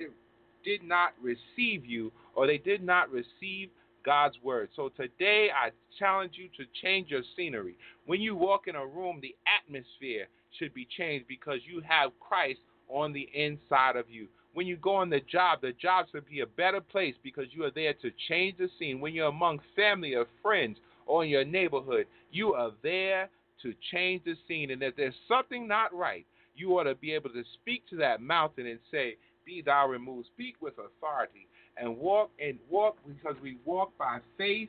did 0.63 0.83
not 0.83 1.13
receive 1.21 1.85
you 1.85 2.11
or 2.35 2.47
they 2.47 2.57
did 2.57 2.83
not 2.83 3.09
receive 3.11 3.69
God's 4.05 4.35
word. 4.43 4.69
So 4.75 4.89
today 4.89 5.49
I 5.53 5.71
challenge 5.97 6.33
you 6.35 6.47
to 6.57 6.69
change 6.81 7.09
your 7.09 7.21
scenery. 7.35 7.75
When 8.05 8.21
you 8.21 8.35
walk 8.35 8.67
in 8.67 8.75
a 8.75 8.85
room, 8.85 9.19
the 9.21 9.35
atmosphere 9.47 10.27
should 10.57 10.73
be 10.73 10.87
changed 10.97 11.27
because 11.27 11.59
you 11.65 11.81
have 11.87 12.11
Christ 12.19 12.59
on 12.87 13.13
the 13.13 13.29
inside 13.33 13.95
of 13.95 14.09
you. 14.09 14.27
When 14.59 14.67
you 14.67 14.75
go 14.75 14.95
on 14.95 15.09
the 15.09 15.21
job, 15.21 15.61
the 15.61 15.71
job 15.71 16.07
should 16.11 16.27
be 16.27 16.41
a 16.41 16.45
better 16.45 16.81
place 16.81 17.15
because 17.23 17.45
you 17.51 17.63
are 17.63 17.71
there 17.71 17.93
to 17.93 18.11
change 18.27 18.57
the 18.57 18.67
scene. 18.77 18.99
When 18.99 19.13
you're 19.13 19.29
among 19.29 19.61
family 19.73 20.15
or 20.15 20.25
friends 20.41 20.79
or 21.05 21.23
in 21.23 21.29
your 21.29 21.45
neighborhood, 21.45 22.07
you 22.29 22.55
are 22.55 22.71
there 22.83 23.29
to 23.61 23.73
change 23.89 24.25
the 24.25 24.35
scene. 24.49 24.71
And 24.71 24.83
if 24.83 24.97
there's 24.97 25.15
something 25.29 25.65
not 25.65 25.93
right, 25.93 26.25
you 26.57 26.77
ought 26.77 26.83
to 26.83 26.95
be 26.95 27.13
able 27.13 27.29
to 27.29 27.43
speak 27.53 27.87
to 27.89 27.95
that 27.99 28.19
mountain 28.19 28.67
and 28.67 28.79
say, 28.91 29.15
Be 29.45 29.61
thou 29.61 29.87
removed. 29.87 30.27
Speak 30.35 30.55
with 30.59 30.73
authority 30.73 31.47
and 31.77 31.97
walk 31.97 32.29
and 32.45 32.59
walk 32.69 32.97
because 33.07 33.41
we 33.41 33.59
walk 33.63 33.97
by 33.97 34.19
faith 34.37 34.67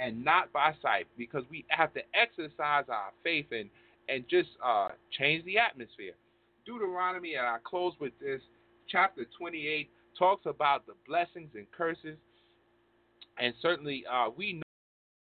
and 0.00 0.24
not 0.24 0.52
by 0.52 0.72
sight 0.80 1.08
because 1.18 1.42
we 1.50 1.64
have 1.66 1.92
to 1.94 2.00
exercise 2.14 2.84
our 2.88 3.10
faith 3.24 3.46
and 3.50 3.68
and 4.08 4.24
just 4.30 4.50
uh, 4.64 4.90
change 5.18 5.44
the 5.46 5.58
atmosphere. 5.58 6.12
Deuteronomy, 6.64 7.34
and 7.34 7.44
I 7.44 7.56
close 7.64 7.94
with 7.98 8.12
this, 8.20 8.40
chapter 8.92 9.26
28 9.38 9.88
talks 10.18 10.44
about 10.44 10.86
the 10.86 10.92
blessings 11.08 11.50
and 11.54 11.66
curses, 11.72 12.18
and 13.38 13.54
certainly 13.62 14.04
uh, 14.12 14.28
we 14.36 14.52
know 14.52 14.62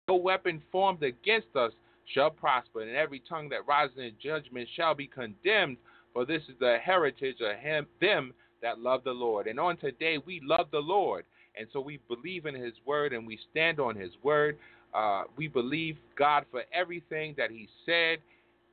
no 0.07 0.15
weapon 0.15 0.61
formed 0.71 1.03
against 1.03 1.53
us 1.55 1.73
shall 2.13 2.29
prosper, 2.29 2.81
and 2.81 2.95
every 2.95 3.21
tongue 3.27 3.49
that 3.49 3.67
rises 3.67 3.97
in 3.97 4.13
judgment 4.23 4.67
shall 4.75 4.95
be 4.95 5.07
condemned. 5.07 5.75
For 6.13 6.25
this 6.25 6.41
is 6.43 6.55
the 6.59 6.77
heritage 6.81 7.35
of 7.41 7.57
him, 7.57 7.85
them 7.99 8.33
that 8.61 8.79
love 8.79 9.03
the 9.03 9.11
Lord. 9.11 9.45
And 9.47 9.59
on 9.59 9.75
today, 9.77 10.17
we 10.25 10.41
love 10.41 10.67
the 10.71 10.79
Lord. 10.79 11.25
And 11.59 11.67
so 11.73 11.81
we 11.81 11.99
believe 12.07 12.45
in 12.45 12.55
his 12.55 12.73
word 12.85 13.13
and 13.13 13.27
we 13.27 13.37
stand 13.51 13.79
on 13.79 13.95
his 13.95 14.11
word. 14.23 14.57
Uh, 14.93 15.23
we 15.35 15.47
believe 15.47 15.97
God 16.17 16.45
for 16.49 16.63
everything 16.73 17.35
that 17.37 17.51
he 17.51 17.67
said 17.85 18.19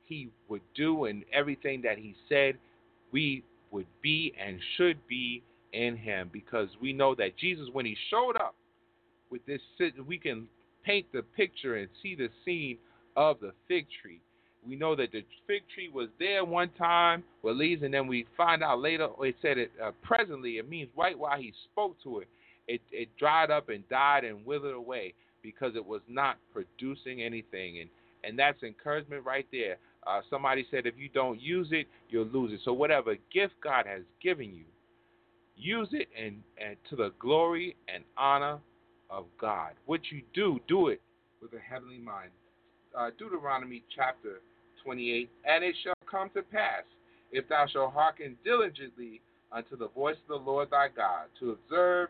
he 0.05 0.29
would 0.47 0.61
do 0.75 1.05
and 1.05 1.23
everything 1.33 1.81
that 1.81 1.97
he 1.97 2.15
said 2.29 2.55
we 3.11 3.43
would 3.75 3.85
be 4.01 4.33
and 4.43 4.59
should 4.77 4.97
be 5.07 5.43
in 5.73 5.95
him 5.95 6.29
because 6.33 6.69
we 6.81 6.93
know 6.93 7.13
that 7.15 7.37
Jesus, 7.37 7.67
when 7.71 7.85
he 7.85 7.95
showed 8.09 8.35
up 8.35 8.55
with 9.29 9.45
this, 9.45 9.61
we 10.07 10.17
can 10.17 10.47
paint 10.83 11.05
the 11.13 11.21
picture 11.35 11.75
and 11.75 11.89
see 12.01 12.15
the 12.15 12.29
scene 12.43 12.77
of 13.15 13.39
the 13.39 13.51
fig 13.67 13.85
tree 14.01 14.21
we 14.67 14.75
know 14.75 14.95
that 14.95 15.11
the 15.11 15.23
fig 15.47 15.61
tree 15.73 15.89
was 15.93 16.09
there 16.19 16.43
one 16.43 16.69
time 16.77 17.23
with 17.43 17.57
leaves, 17.57 17.83
and 17.83 17.93
then 17.93 18.07
we 18.07 18.25
find 18.35 18.63
out 18.63 18.79
later 18.79 19.07
it 19.19 19.35
said 19.41 19.57
it 19.57 19.71
uh, 19.83 19.91
presently. 20.01 20.57
It 20.57 20.69
means 20.69 20.89
right 20.97 21.17
while 21.17 21.37
he 21.37 21.53
spoke 21.71 21.95
to 22.03 22.19
it, 22.19 22.27
it 22.67 22.81
it 22.91 23.09
dried 23.17 23.51
up 23.51 23.69
and 23.69 23.87
died 23.89 24.23
and 24.23 24.45
withered 24.45 24.75
away 24.75 25.13
because 25.41 25.75
it 25.75 25.85
was 25.85 26.01
not 26.07 26.37
producing 26.51 27.21
anything. 27.21 27.79
And 27.79 27.89
and 28.23 28.39
that's 28.39 28.63
encouragement 28.63 29.23
right 29.23 29.45
there. 29.51 29.77
Uh, 30.07 30.21
somebody 30.29 30.65
said 30.69 30.85
if 30.85 30.95
you 30.97 31.09
don't 31.09 31.41
use 31.41 31.69
it, 31.71 31.87
you'll 32.09 32.27
lose 32.27 32.51
it. 32.53 32.59
So 32.63 32.73
whatever 32.73 33.15
gift 33.33 33.53
God 33.63 33.85
has 33.87 34.01
given 34.21 34.53
you, 34.53 34.65
use 35.55 35.89
it 35.91 36.07
and, 36.19 36.37
and 36.63 36.75
to 36.89 36.95
the 36.95 37.11
glory 37.19 37.75
and 37.93 38.03
honor 38.17 38.59
of 39.09 39.25
God. 39.39 39.71
What 39.85 40.01
you 40.11 40.21
do, 40.33 40.59
do 40.67 40.89
it 40.89 41.01
with 41.41 41.53
a 41.53 41.59
heavenly 41.59 41.97
mind. 41.97 42.29
Uh, 42.97 43.09
Deuteronomy 43.17 43.83
chapter 43.95 44.41
28 44.83 45.29
And 45.45 45.63
it 45.63 45.75
shall 45.83 45.93
come 46.09 46.29
to 46.35 46.41
pass, 46.43 46.83
if 47.31 47.47
thou 47.49 47.65
shalt 47.71 47.93
hearken 47.93 48.37
diligently 48.43 49.21
unto 49.51 49.75
the 49.75 49.89
voice 49.89 50.15
of 50.29 50.45
the 50.45 50.51
Lord 50.51 50.69
thy 50.71 50.87
God, 50.95 51.27
to 51.39 51.51
observe 51.51 52.09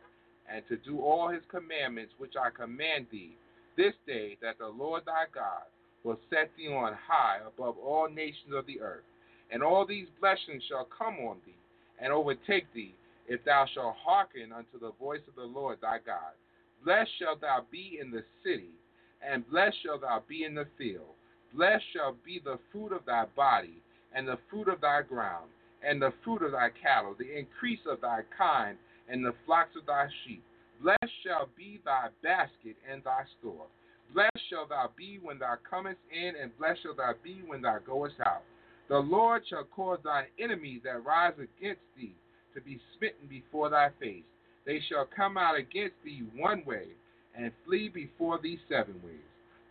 and 0.52 0.64
to 0.70 0.78
do 0.78 1.02
all 1.02 1.30
his 1.30 1.42
commandments 1.50 2.14
which 2.18 2.34
I 2.40 2.50
command 2.50 3.08
thee 3.12 3.36
this 3.78 3.94
day, 4.06 4.38
that 4.42 4.60
the 4.60 4.68
Lord 4.68 5.04
thy 5.06 5.26
God 5.34 5.64
will 6.06 6.20
set 6.30 6.52
thee 6.56 6.68
on 6.68 6.94
high 6.94 7.40
above 7.46 7.76
all 7.80 8.08
nations 8.08 8.54
of 8.54 8.66
the 8.68 8.80
earth. 8.80 9.04
And 9.52 9.64
all 9.64 9.86
these 9.86 10.08
blessings 10.22 10.64
shall 10.70 10.88
come 10.96 11.16
on 11.16 11.38
thee 11.46 11.56
and 12.00 12.14
overtake 12.14 12.72
thee, 12.74 12.94
if 13.28 13.44
thou 13.44 13.66
shalt 13.74 13.96
hearken 13.98 14.52
unto 14.52 14.80
the 14.80 14.92
voice 15.00 15.22
of 15.28 15.36
the 15.36 15.60
Lord 15.60 15.80
thy 15.82 15.98
God. 16.06 16.38
Blessed 16.84 17.10
shalt 17.18 17.42
thou 17.42 17.66
be 17.72 17.98
in 18.00 18.12
the 18.12 18.24
city, 18.44 18.70
and 19.28 19.50
blessed 19.50 19.78
shalt 19.84 20.02
thou 20.02 20.22
be 20.28 20.44
in 20.44 20.54
the 20.54 20.68
field. 20.78 21.16
Blessed 21.56 21.84
shall 21.94 22.16
be 22.24 22.40
the 22.44 22.60
fruit 22.72 22.92
of 22.92 23.06
thy 23.06 23.26
body, 23.36 23.82
and 24.14 24.28
the 24.28 24.38
fruit 24.50 24.68
of 24.68 24.82
thy 24.82 25.02
ground, 25.02 25.50
and 25.82 26.02
the 26.02 26.14
fruit 26.24 26.44
of 26.44 26.52
thy 26.52 26.70
cattle, 26.70 27.16
the 27.18 27.38
increase 27.38 27.80
of 27.90 28.02
thy 28.02 28.22
kind, 28.38 28.78
and 29.10 29.26
the 29.26 29.34
flocks 29.46 29.76
of 29.80 29.86
thy 29.88 30.08
sheep. 30.24 30.44
Blessed 30.82 31.14
shall 31.24 31.50
be 31.58 31.80
thy 31.84 32.10
basket 32.22 32.76
and 32.92 33.04
thy 33.04 33.24
store. 33.40 33.66
Blessed 34.14 34.50
shall 34.50 34.68
thou 34.68 34.90
be 34.96 35.20
when 35.22 35.40
thou 35.40 35.56
comest 35.70 36.00
in, 36.12 36.34
and 36.42 36.58
blessed 36.58 36.84
shall 36.84 36.96
thou 36.96 37.14
be 37.24 37.42
when 37.46 37.62
thou 37.62 37.80
goest 37.80 38.16
out. 38.26 38.44
The 38.88 38.98
Lord 38.98 39.44
shall 39.50 39.64
cause 39.64 40.00
thine 40.04 40.28
enemies 40.40 40.82
that 40.84 41.04
rise 41.04 41.34
against 41.34 41.82
thee 41.98 42.16
to 42.54 42.62
be 42.62 42.80
smitten 42.98 43.28
before 43.28 43.70
thy 43.70 43.90
face. 44.00 44.24
They 44.66 44.80
shall 44.90 45.06
come 45.06 45.38
out 45.38 45.58
against 45.58 45.96
thee 46.04 46.24
one 46.36 46.64
way, 46.66 46.88
and 47.36 47.52
flee 47.66 47.90
before 47.90 48.40
thee 48.42 48.60
seven 48.70 49.02
ways. 49.04 49.20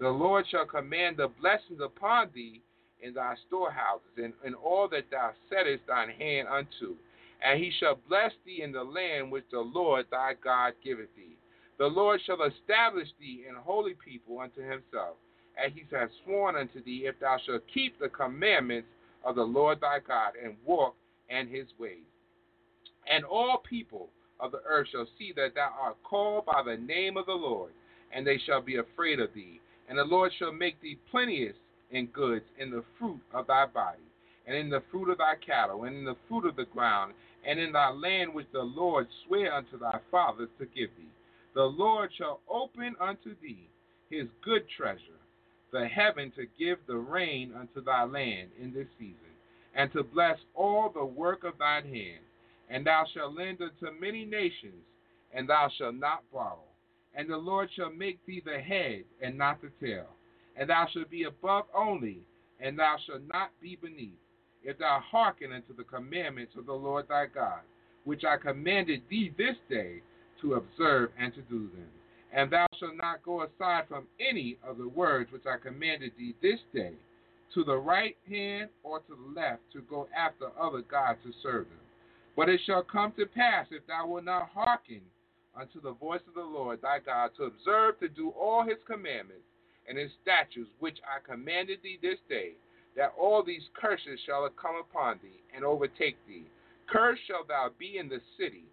The 0.01 0.09
Lord 0.09 0.45
shall 0.51 0.67
command 0.67 1.17
the 1.17 1.29
blessings 1.41 1.81
upon 1.81 2.31
thee 2.35 2.61
in 3.01 3.15
thy 3.15 3.35
storehouses, 3.47 4.11
and 4.17 4.33
in 4.45 4.55
all 4.55 4.89
that 4.89 5.11
thou 5.11 5.33
settest 5.49 5.87
thine 5.87 6.11
hand 6.11 6.49
unto. 6.49 6.97
And 7.43 7.63
he 7.63 7.71
shall 7.79 7.99
bless 8.09 8.33
thee 8.45 8.63
in 8.63 8.73
the 8.73 8.83
land 8.83 9.31
which 9.31 9.45
the 9.51 9.61
Lord 9.61 10.07
thy 10.11 10.35
God 10.43 10.75
giveth 10.83 11.15
thee. 11.17 11.34
The 11.79 11.87
Lord 11.87 12.21
shall 12.25 12.43
establish 12.43 13.09
thee 13.19 13.45
in 13.49 13.57
holy 13.57 13.95
people 13.95 14.39
unto 14.39 14.61
himself, 14.61 15.17
as 15.57 15.73
he 15.75 15.85
has 15.95 16.11
sworn 16.25 16.57
unto 16.57 16.83
thee, 16.83 17.07
if 17.07 17.19
thou 17.21 17.39
shalt 17.45 17.63
keep 17.73 17.99
the 17.99 18.09
commandments 18.09 18.89
of 19.25 19.35
the 19.37 19.43
Lord 19.43 19.81
thy 19.81 19.99
God, 20.07 20.33
and 20.43 20.57
walk 20.65 20.95
in 21.29 21.49
his 21.49 21.67
ways. 21.79 22.05
And 23.11 23.25
all 23.25 23.59
people 23.59 24.09
of 24.41 24.53
the 24.53 24.63
earth 24.67 24.89
shall 24.93 25.07
see 25.19 25.33
that 25.37 25.55
thou 25.55 25.73
art 25.81 25.97
called 26.05 26.47
by 26.47 26.63
the 26.63 26.77
name 26.77 27.17
of 27.17 27.27
the 27.27 27.33
Lord, 27.33 27.73
and 28.13 28.27
they 28.27 28.39
shall 28.39 28.61
be 28.61 28.77
afraid 28.77 29.21
of 29.21 29.35
thee. 29.35 29.61
And 29.89 29.99
the 29.99 30.05
Lord 30.05 30.33
shall 30.39 30.53
make 30.53 30.81
thee 30.81 30.99
plenteous 31.11 31.57
in 31.91 32.07
goods 32.07 32.45
in 32.59 32.71
the 32.71 32.85
fruit 32.99 33.21
of 33.33 33.47
thy 33.47 33.67
body, 33.67 33.99
and 34.47 34.57
in 34.57 34.71
the 34.71 34.83
fruit 34.91 35.11
of 35.11 35.19
thy 35.19 35.35
cattle, 35.45 35.85
and 35.85 35.97
in 35.97 36.05
the 36.05 36.17
fruit 36.29 36.47
of 36.47 36.57
the 36.57 36.67
ground, 36.67 37.15
and 37.47 37.59
in 37.59 37.73
thy 37.73 37.91
land 37.91 38.33
which 38.33 38.47
the 38.53 38.63
Lord 38.63 39.07
sware 39.27 39.53
unto 39.53 39.79
thy 39.79 39.99
fathers 40.11 40.49
to 40.59 40.67
give 40.67 40.91
thee. 40.97 41.09
The 41.55 41.63
Lord 41.63 42.11
shall 42.19 42.41
open 42.49 42.97
unto 43.01 43.35
thee 43.41 43.69
his 44.11 44.27
good 44.45 44.65
treasure, 44.77 45.21
the 45.73 45.87
heaven 45.87 46.33
to 46.33 46.47
give 46.59 46.79
the 46.87 46.97
rain 46.97 47.53
unto 47.59 47.81
thy 47.81 48.05
land 48.05 48.51
in 48.61 48.73
this 48.73 48.89
season, 48.99 49.17
and 49.75 49.91
to 49.93 50.03
bless 50.03 50.39
all 50.55 50.91
the 50.91 51.05
work 51.05 51.45
of 51.45 51.59
thine 51.59 51.85
hand. 51.85 52.25
And 52.69 52.85
thou 52.85 53.05
shalt 53.13 53.37
lend 53.37 53.61
unto 53.63 53.99
many 54.01 54.25
nations, 54.25 54.83
and 55.33 55.49
thou 55.49 55.69
shalt 55.79 55.95
not 55.95 56.25
borrow. 56.33 56.65
And 57.15 57.31
the 57.31 57.37
Lord 57.37 57.69
shall 57.77 57.91
make 57.91 58.25
thee 58.27 58.43
the 58.45 58.59
head, 58.59 59.05
and 59.23 59.39
not 59.39 59.61
the 59.63 59.71
tail. 59.85 60.07
And 60.57 60.71
thou 60.71 60.89
shalt 60.93 61.11
be 61.11 61.25
above 61.25 61.67
only, 61.75 62.27
and 62.61 62.77
thou 62.77 62.97
shalt 63.07 63.23
not 63.33 63.51
be 63.61 63.77
beneath, 63.77 64.19
if 64.65 64.79
thou 64.79 65.01
hearken 65.01 65.53
unto 65.53 65.75
the 65.77 65.85
commandments 65.85 66.55
of 66.57 66.67
the 66.67 66.73
Lord 66.73 67.07
thy 67.09 67.27
God, 67.27 67.61
which 68.05 68.25
I 68.25 68.39
commanded 68.39 69.03
thee 69.09 69.33
this 69.37 69.57
day 69.69 70.03
to 70.45 70.55
observe 70.55 71.11
and 71.19 71.35
to 71.35 71.41
do 71.43 71.71
them. 71.75 71.89
And 72.33 72.51
thou 72.51 72.67
shalt 72.79 72.97
not 72.97 73.23
go 73.23 73.43
aside 73.43 73.85
from 73.89 74.07
any 74.21 74.59
of 74.67 74.77
the 74.77 74.89
words 74.89 75.33
which 75.33 75.47
I 75.47 75.57
commanded 75.57 76.13
thee 76.19 76.35
this 76.43 76.61
day, 76.75 76.93
to 77.55 77.65
the 77.65 77.77
right 77.77 78.17
hand 78.29 78.69
or 78.83 79.01
to 79.01 79.15
the 79.15 79.41
left, 79.41 79.63
to 79.73 79.81
go 79.83 80.09
after 80.17 80.49
other 80.61 80.83
gods 80.83 81.21
to 81.25 81.33
serve 81.43 81.67
them. 81.69 81.79
But 82.37 82.49
it 82.49 82.61
shall 82.67 82.83
come 82.83 83.13
to 83.17 83.27
pass, 83.27 83.67
if 83.71 83.87
thou 83.87 84.09
wilt 84.09 84.25
not 84.25 84.51
hearken 84.53 85.01
unto 85.57 85.81
the 85.81 85.93
voice 85.93 86.23
of 86.27 86.35
the 86.35 86.41
Lord 86.41 86.83
thy 86.83 86.99
God, 86.99 87.31
to 87.37 87.45
observe 87.45 88.01
to 88.01 88.09
do 88.09 88.31
all 88.31 88.65
his 88.65 88.79
commandments 88.87 89.47
and 89.89 89.97
his 89.97 90.11
statutes 90.23 90.71
which 90.81 90.99
I 91.07 91.23
commanded 91.25 91.79
thee 91.83 91.99
this 92.03 92.19
day, 92.29 92.55
that 92.97 93.15
all 93.19 93.45
these 93.45 93.63
curses 93.81 94.19
shall 94.27 94.49
come 94.61 94.77
upon 94.81 95.21
thee 95.23 95.41
and 95.55 95.65
overtake 95.65 96.17
thee. 96.27 96.45
Cursed 96.89 97.23
shalt 97.29 97.49
thou 97.49 97.71
be 97.79 97.99
in 97.99 98.09
the 98.09 98.21
city, 98.37 98.65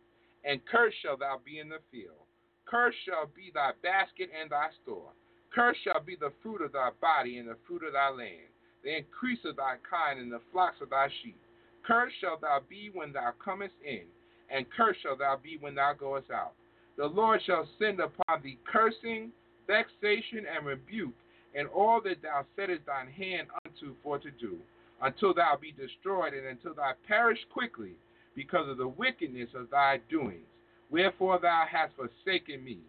and 0.43 0.65
cursed 0.65 0.97
shall 1.01 1.17
thou 1.17 1.39
be 1.43 1.59
in 1.59 1.69
the 1.69 1.79
field. 1.91 2.25
Cursed 2.65 2.97
shall 3.05 3.29
be 3.35 3.51
thy 3.53 3.71
basket 3.83 4.29
and 4.39 4.49
thy 4.49 4.67
store. 4.83 5.11
Cursed 5.53 5.83
shall 5.83 6.01
be 6.01 6.15
the 6.15 6.31
fruit 6.41 6.61
of 6.61 6.71
thy 6.71 6.89
body 7.01 7.37
and 7.37 7.49
the 7.49 7.57
fruit 7.67 7.83
of 7.83 7.93
thy 7.93 8.09
land, 8.09 8.49
the 8.83 8.97
increase 8.97 9.43
of 9.45 9.57
thy 9.57 9.75
kind 9.87 10.19
and 10.19 10.31
the 10.31 10.41
flocks 10.51 10.81
of 10.81 10.89
thy 10.89 11.07
sheep. 11.21 11.39
Cursed 11.85 12.15
shalt 12.21 12.41
thou 12.41 12.61
be 12.69 12.89
when 12.93 13.11
thou 13.11 13.33
comest 13.43 13.73
in, 13.85 14.03
and 14.49 14.65
cursed 14.75 15.01
shalt 15.01 15.19
thou 15.19 15.37
be 15.41 15.57
when 15.59 15.75
thou 15.75 15.93
goest 15.93 16.31
out. 16.31 16.53
The 16.97 17.05
Lord 17.07 17.41
shall 17.45 17.67
send 17.79 17.99
upon 17.99 18.41
thee 18.43 18.59
cursing, 18.71 19.31
vexation, 19.67 20.45
and 20.45 20.65
rebuke, 20.65 21.15
and 21.55 21.67
all 21.67 22.01
that 22.01 22.21
thou 22.21 22.45
settest 22.55 22.85
thine 22.85 23.07
hand 23.07 23.47
unto 23.65 23.95
for 24.03 24.19
to 24.19 24.31
do, 24.31 24.57
until 25.01 25.33
thou 25.33 25.57
be 25.59 25.71
destroyed, 25.71 26.33
and 26.33 26.45
until 26.45 26.73
thou 26.73 26.93
perish 27.07 27.39
quickly, 27.51 27.95
because 28.35 28.69
of 28.69 28.77
the 28.77 28.87
wickedness 28.87 29.49
of 29.55 29.69
thy 29.69 29.99
doings. 30.09 30.45
Wherefore 30.89 31.39
thou 31.39 31.65
hast 31.69 31.93
forsaken 31.95 32.63
me. 32.63 32.79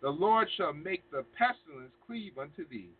The 0.00 0.10
Lord 0.10 0.48
shall 0.56 0.72
make 0.72 1.08
the 1.10 1.24
pestilence 1.38 1.92
cleave 2.06 2.36
unto 2.38 2.68
thee, 2.68 2.90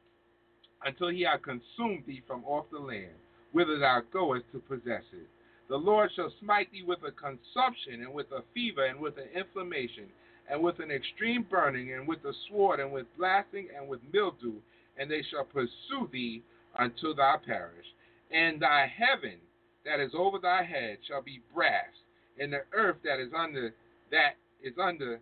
until 0.85 1.09
he 1.09 1.23
have 1.23 1.43
consumed 1.43 2.05
thee 2.07 2.23
from 2.27 2.45
off 2.45 2.67
the 2.71 2.79
land, 2.79 3.15
whither 3.51 3.79
thou 3.79 4.03
goest 4.13 4.45
to 4.53 4.61
possess 4.61 5.03
it. 5.13 5.29
The 5.69 5.77
Lord 5.77 6.11
shall 6.15 6.33
smite 6.41 6.71
thee 6.71 6.85
with 6.85 7.01
a 7.03 7.11
consumption, 7.13 8.03
and 8.03 8.13
with 8.13 8.31
a 8.31 8.43
fever, 8.55 8.85
and 8.85 9.01
with 9.01 9.17
an 9.19 9.29
inflammation, 9.35 10.07
and 10.49 10.63
with 10.63 10.79
an 10.81 10.91
extreme 10.91 11.45
burning, 11.49 11.93
and 11.93 12.07
with 12.07 12.25
a 12.25 12.33
sword, 12.49 12.79
and 12.79 12.93
with 12.93 13.07
blasting, 13.17 13.69
and 13.77 13.89
with 13.89 14.01
mildew, 14.13 14.55
and 14.97 15.11
they 15.11 15.23
shall 15.23 15.45
pursue 15.45 16.09
thee 16.13 16.43
until 16.79 17.15
thou 17.15 17.41
perish. 17.45 17.87
And 18.31 18.61
thy 18.61 18.87
heaven 18.87 19.39
that 19.85 20.01
is 20.01 20.13
over 20.15 20.39
thy 20.39 20.63
head 20.63 20.99
shall 21.07 21.23
be 21.23 21.41
brass, 21.55 21.91
and 22.39 22.53
the 22.53 22.63
earth 22.73 22.97
that 23.05 23.21
is 23.21 23.33
under 23.37 23.75
that 24.11 24.37
is 24.63 24.75
under 24.83 25.21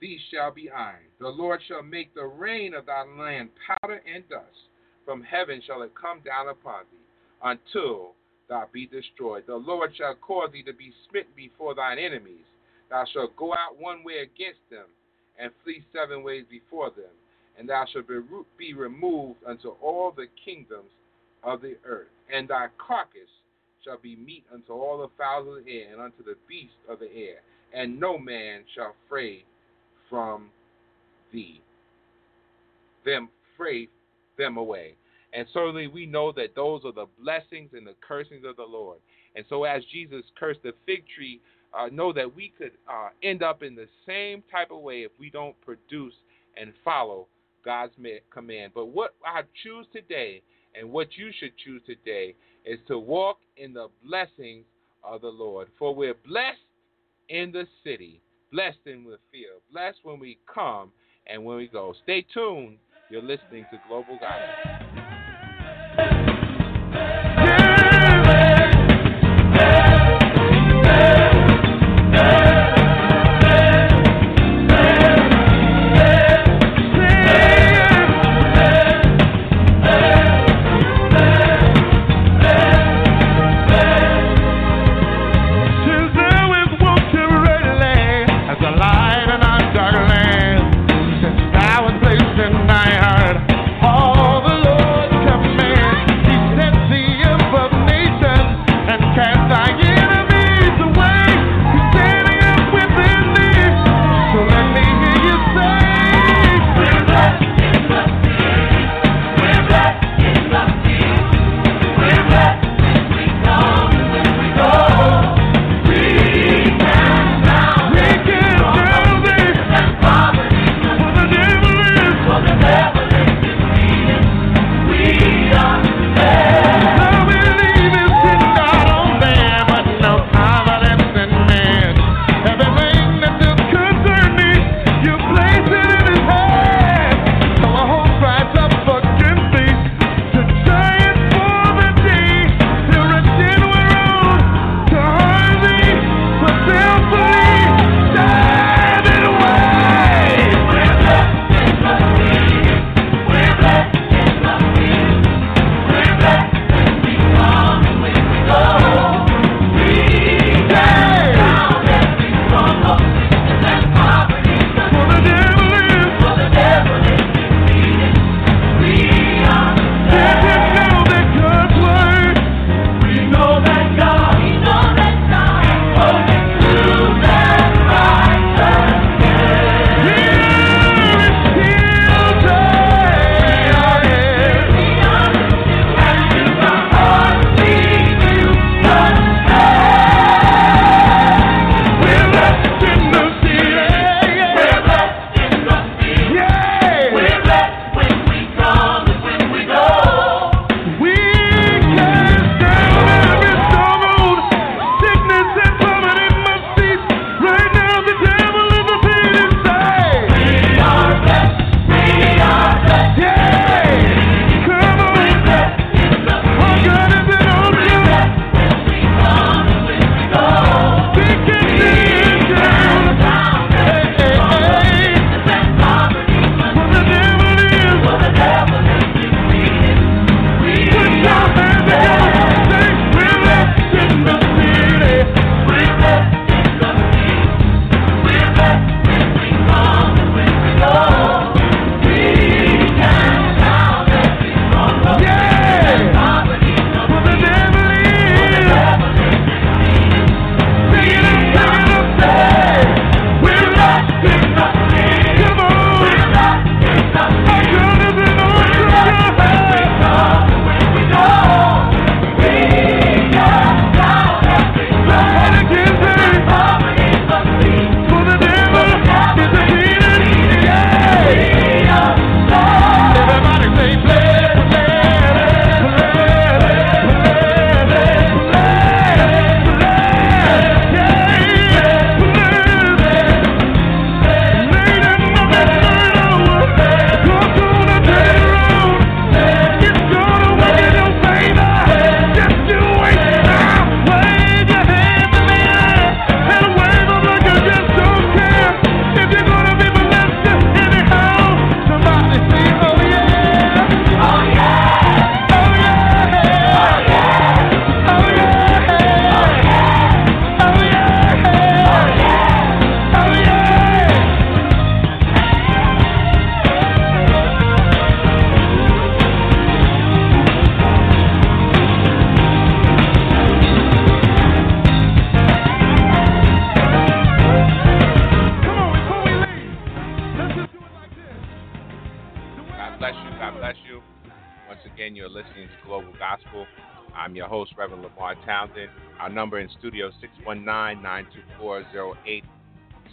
thee 0.00 0.18
shall 0.30 0.52
be 0.52 0.70
iron. 0.70 1.06
The 1.18 1.28
Lord 1.28 1.60
shall 1.66 1.82
make 1.82 2.14
the 2.14 2.26
rain 2.26 2.74
of 2.74 2.86
thy 2.86 3.04
land 3.04 3.50
powder 3.66 4.02
and 4.12 4.28
dust. 4.28 4.68
From 5.04 5.22
heaven 5.22 5.62
shall 5.66 5.82
it 5.82 5.92
come 6.00 6.20
down 6.24 6.48
upon 6.48 6.82
thee, 6.90 6.98
until 7.42 8.14
thou 8.48 8.68
be 8.72 8.86
destroyed. 8.86 9.44
The 9.46 9.56
Lord 9.56 9.92
shall 9.96 10.14
cause 10.16 10.50
thee 10.52 10.62
to 10.64 10.72
be 10.72 10.92
smitten 11.08 11.32
before 11.34 11.74
thine 11.74 11.98
enemies. 11.98 12.44
Thou 12.90 13.04
shalt 13.12 13.36
go 13.36 13.52
out 13.52 13.78
one 13.78 14.04
way 14.04 14.18
against 14.18 14.60
them, 14.70 14.86
and 15.38 15.50
flee 15.64 15.84
seven 15.92 16.22
ways 16.22 16.44
before 16.50 16.90
them. 16.90 17.12
And 17.58 17.68
thou 17.68 17.86
shalt 17.90 18.06
be 18.58 18.74
removed 18.74 19.38
unto 19.46 19.70
all 19.80 20.12
the 20.14 20.26
kingdoms 20.44 20.90
of 21.42 21.62
the 21.62 21.76
earth. 21.84 22.08
And 22.32 22.48
thy 22.48 22.66
carcass 22.78 23.30
shall 23.86 23.98
be 23.98 24.16
meat 24.16 24.44
unto 24.52 24.72
all 24.72 24.98
the 24.98 25.08
fowls 25.16 25.48
of 25.48 25.64
the 25.64 25.70
air, 25.70 25.92
and 25.92 26.02
unto 26.02 26.22
the 26.22 26.36
beasts 26.46 26.74
of 26.90 26.98
the 26.98 27.06
air. 27.06 27.36
And 27.72 27.98
no 27.98 28.18
man 28.18 28.60
shall 28.74 28.94
fray 29.08 29.44
from 30.10 30.50
thee 31.32 31.62
them 33.06 33.30
fray 33.56 33.88
them 34.36 34.58
away. 34.58 34.96
And 35.32 35.46
certainly 35.54 35.86
we 35.86 36.04
know 36.04 36.32
that 36.32 36.54
those 36.54 36.82
are 36.84 36.92
the 36.92 37.06
blessings 37.22 37.70
and 37.72 37.86
the 37.86 37.94
cursings 38.06 38.44
of 38.46 38.56
the 38.56 38.64
Lord. 38.64 38.98
And 39.34 39.44
so 39.48 39.64
as 39.64 39.82
Jesus 39.90 40.22
cursed 40.38 40.62
the 40.62 40.72
fig 40.84 41.04
tree, 41.14 41.40
uh, 41.76 41.88
know 41.90 42.12
that 42.12 42.34
we 42.34 42.52
could 42.58 42.72
uh, 42.88 43.08
end 43.22 43.42
up 43.42 43.62
in 43.62 43.74
the 43.74 43.86
same 44.06 44.42
type 44.50 44.70
of 44.70 44.80
way 44.80 45.02
if 45.02 45.12
we 45.18 45.30
don't 45.30 45.58
produce 45.62 46.14
and 46.60 46.72
follow 46.84 47.26
God's 47.64 47.92
command. 48.32 48.72
But 48.74 48.86
what 48.86 49.14
I 49.24 49.42
choose 49.62 49.86
today 49.92 50.42
and 50.78 50.90
what 50.90 51.08
you 51.16 51.30
should 51.38 51.52
choose 51.64 51.82
today 51.86 52.34
is 52.64 52.78
to 52.88 52.98
walk 52.98 53.38
in 53.56 53.72
the 53.72 53.88
blessings 54.04 54.64
of 55.02 55.20
the 55.22 55.28
Lord. 55.28 55.68
For 55.78 55.94
we're 55.94 56.14
blessed 56.26 56.58
in 57.28 57.52
the 57.52 57.64
city, 57.84 58.20
blessed 58.52 58.78
in 58.86 59.04
the 59.04 59.18
field, 59.32 59.62
blessed 59.72 59.98
when 60.02 60.18
we 60.18 60.38
come 60.52 60.90
and 61.26 61.44
when 61.44 61.56
we 61.56 61.68
go. 61.68 61.94
Stay 62.02 62.24
tuned. 62.34 62.78
You're 63.10 63.22
listening 63.22 63.64
to 63.70 63.80
Global 63.88 64.18
Gospel. 64.20 64.85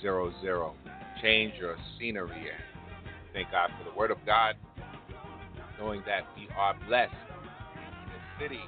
619-924-0800. 0.04 0.74
Change 1.22 1.54
your 1.58 1.78
scenery. 1.97 2.47
Thank 3.34 3.51
God 3.51 3.70
for 3.78 3.89
the 3.89 3.97
Word 3.97 4.12
of 4.12 4.18
God, 4.26 4.56
knowing 5.80 6.04
that 6.06 6.24
we 6.36 6.47
are 6.58 6.76
blessed 6.88 7.14
in 7.76 8.12
the 8.12 8.43
city, 8.43 8.62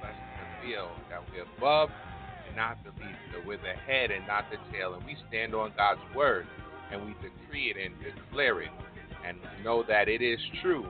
blessed 0.00 0.18
in 0.18 0.68
the 0.68 0.74
field, 0.74 0.90
that 1.08 1.22
we're 1.32 1.46
above 1.56 1.90
and 2.46 2.56
not 2.56 2.82
beneath, 2.82 3.16
that 3.32 3.46
we're 3.46 3.58
the 3.58 3.78
head 3.86 4.10
and 4.10 4.26
not 4.26 4.44
the 4.50 4.56
tail, 4.76 4.94
and 4.94 5.04
we 5.04 5.16
stand 5.28 5.54
on 5.54 5.72
God's 5.76 6.00
Word 6.14 6.46
and 6.90 7.04
we 7.06 7.14
decree 7.14 7.70
it 7.70 7.76
and 7.82 7.94
declare 8.02 8.60
it 8.60 8.70
and 9.26 9.38
know 9.62 9.84
that 9.88 10.08
it 10.08 10.20
is 10.20 10.38
true 10.60 10.84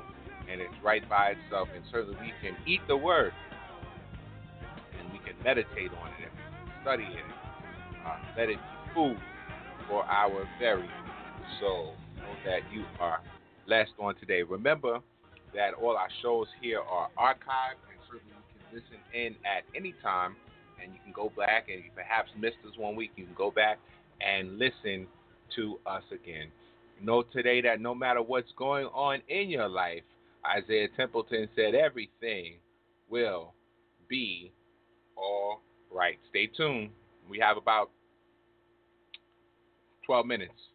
and 0.50 0.60
it's 0.60 0.74
right 0.82 1.08
by 1.08 1.34
itself, 1.36 1.68
and 1.74 1.84
certainly 1.90 2.16
we 2.20 2.32
can 2.42 2.56
eat 2.66 2.80
the 2.88 2.96
Word 2.96 3.32
and 4.98 5.12
we 5.12 5.18
can 5.18 5.34
meditate 5.44 5.90
on 5.90 6.08
it 6.20 6.28
and 6.30 6.70
study 6.82 7.04
it. 7.04 7.24
Uh, 8.04 8.16
let 8.36 8.48
it 8.48 8.56
be 8.56 8.94
food 8.94 9.18
for 9.88 10.04
our 10.04 10.48
very 10.58 10.88
soul. 11.60 11.94
Know 12.16 12.34
that 12.44 12.60
you 12.72 12.84
are 13.00 13.20
blessed 13.66 13.92
on 13.98 14.14
today. 14.16 14.42
Remember 14.42 15.00
that 15.54 15.74
all 15.74 15.96
our 15.96 16.08
shows 16.22 16.46
here 16.60 16.80
are 16.80 17.08
archived, 17.18 17.80
and 17.90 17.98
certainly 18.06 18.34
you 18.34 18.58
can 18.58 18.80
listen 18.80 18.98
in 19.14 19.34
at 19.46 19.64
any 19.76 19.94
time, 20.02 20.36
and 20.82 20.92
you 20.92 20.98
can 21.04 21.12
go 21.12 21.30
back 21.36 21.68
and 21.68 21.84
you 21.84 21.90
perhaps 21.94 22.30
missed 22.38 22.56
us 22.68 22.76
one 22.76 22.96
week. 22.96 23.12
You 23.16 23.24
can 23.24 23.34
go 23.34 23.50
back 23.50 23.78
and 24.20 24.58
listen 24.58 25.06
to 25.56 25.78
us 25.86 26.02
again. 26.12 26.48
Know 27.02 27.22
today 27.22 27.60
that 27.62 27.80
no 27.80 27.94
matter 27.94 28.22
what's 28.22 28.52
going 28.56 28.86
on 28.86 29.20
in 29.28 29.50
your 29.50 29.68
life, 29.68 30.02
Isaiah 30.46 30.88
Templeton 30.96 31.48
said 31.56 31.74
everything 31.74 32.54
will 33.08 33.52
be 34.08 34.52
all 35.16 35.60
right. 35.92 36.18
Stay 36.30 36.46
tuned. 36.46 36.90
We 37.28 37.38
have 37.38 37.56
about 37.56 37.90
12 40.06 40.26
minutes. 40.26 40.73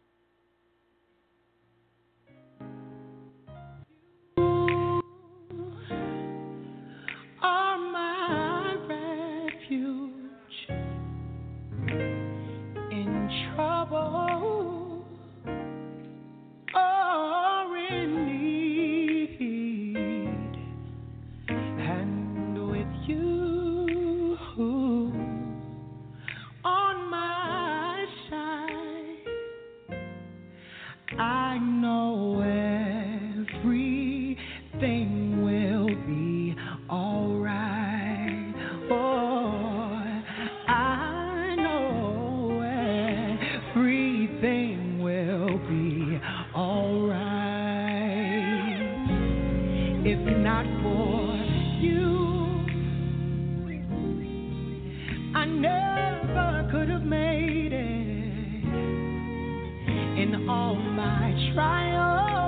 In 60.20 60.48
all 60.50 60.74
my 60.74 61.32
trials. 61.54 62.39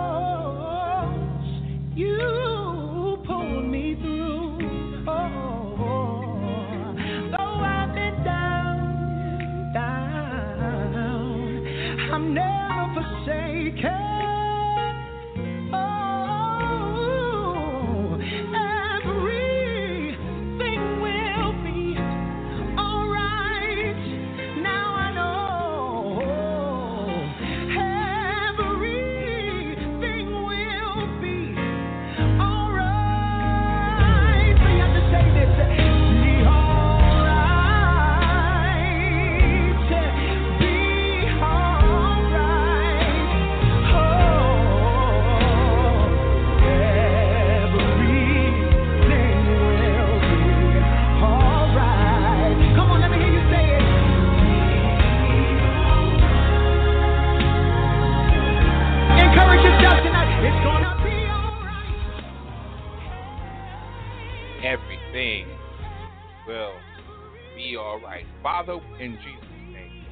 Father, 68.52 68.78
in 69.00 69.12
Jesus' 69.12 69.72
name, 69.72 70.04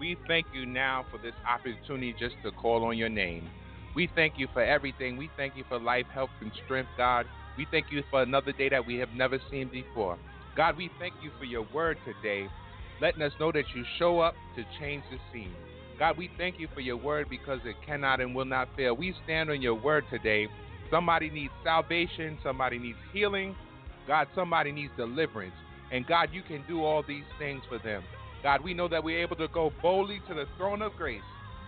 we 0.00 0.16
thank 0.26 0.46
you 0.52 0.66
now 0.66 1.06
for 1.12 1.18
this 1.18 1.34
opportunity 1.46 2.12
just 2.18 2.34
to 2.42 2.50
call 2.50 2.84
on 2.84 2.98
your 2.98 3.08
name. 3.08 3.48
We 3.94 4.10
thank 4.16 4.34
you 4.36 4.48
for 4.52 4.64
everything. 4.64 5.16
We 5.16 5.30
thank 5.36 5.56
you 5.56 5.62
for 5.68 5.78
life, 5.78 6.06
health, 6.12 6.30
and 6.40 6.50
strength, 6.64 6.90
God. 6.96 7.26
We 7.56 7.68
thank 7.70 7.92
you 7.92 8.02
for 8.10 8.22
another 8.22 8.50
day 8.50 8.68
that 8.68 8.84
we 8.84 8.96
have 8.96 9.10
never 9.10 9.38
seen 9.48 9.68
before. 9.68 10.18
God, 10.56 10.76
we 10.76 10.90
thank 10.98 11.14
you 11.22 11.30
for 11.38 11.44
your 11.44 11.68
word 11.72 11.98
today, 12.04 12.48
letting 13.00 13.22
us 13.22 13.32
know 13.38 13.52
that 13.52 13.66
you 13.72 13.84
show 13.96 14.18
up 14.18 14.34
to 14.56 14.64
change 14.80 15.04
the 15.08 15.18
scene. 15.32 15.54
God, 16.00 16.18
we 16.18 16.30
thank 16.36 16.58
you 16.58 16.66
for 16.74 16.80
your 16.80 16.96
word 16.96 17.28
because 17.30 17.60
it 17.64 17.76
cannot 17.86 18.20
and 18.20 18.34
will 18.34 18.44
not 18.44 18.70
fail. 18.76 18.96
We 18.96 19.14
stand 19.22 19.50
on 19.50 19.62
your 19.62 19.74
word 19.74 20.02
today. 20.10 20.48
Somebody 20.90 21.30
needs 21.30 21.52
salvation, 21.62 22.38
somebody 22.42 22.80
needs 22.80 22.98
healing, 23.12 23.54
God, 24.08 24.26
somebody 24.34 24.72
needs 24.72 24.90
deliverance. 24.96 25.54
And 25.92 26.06
God, 26.06 26.28
you 26.32 26.42
can 26.42 26.64
do 26.68 26.84
all 26.84 27.02
these 27.06 27.24
things 27.38 27.62
for 27.68 27.78
them. 27.78 28.02
God, 28.42 28.62
we 28.62 28.74
know 28.74 28.88
that 28.88 29.02
we're 29.02 29.20
able 29.20 29.36
to 29.36 29.48
go 29.48 29.72
boldly 29.82 30.20
to 30.28 30.34
the 30.34 30.44
throne 30.56 30.82
of 30.82 30.94
grace 30.96 31.20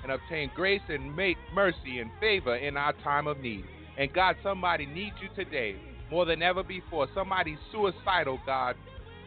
and 0.03 0.13
obtain 0.13 0.51
grace 0.55 0.83
and 0.89 1.15
make 1.15 1.37
mercy 1.55 1.99
and 1.99 2.11
favor 2.21 2.57
in 2.57 2.77
our 2.77 2.93
time 3.05 3.27
of 3.27 3.39
need. 3.39 3.65
And 3.99 4.13
God, 4.13 4.37
somebody 4.43 4.87
needs 4.87 5.17
you 5.21 5.29
today 5.35 5.77
more 6.11 6.25
than 6.25 6.43
ever 6.43 6.63
before. 6.63 7.09
Somebody's 7.15 7.59
suicidal, 7.73 8.41
God. 8.47 8.77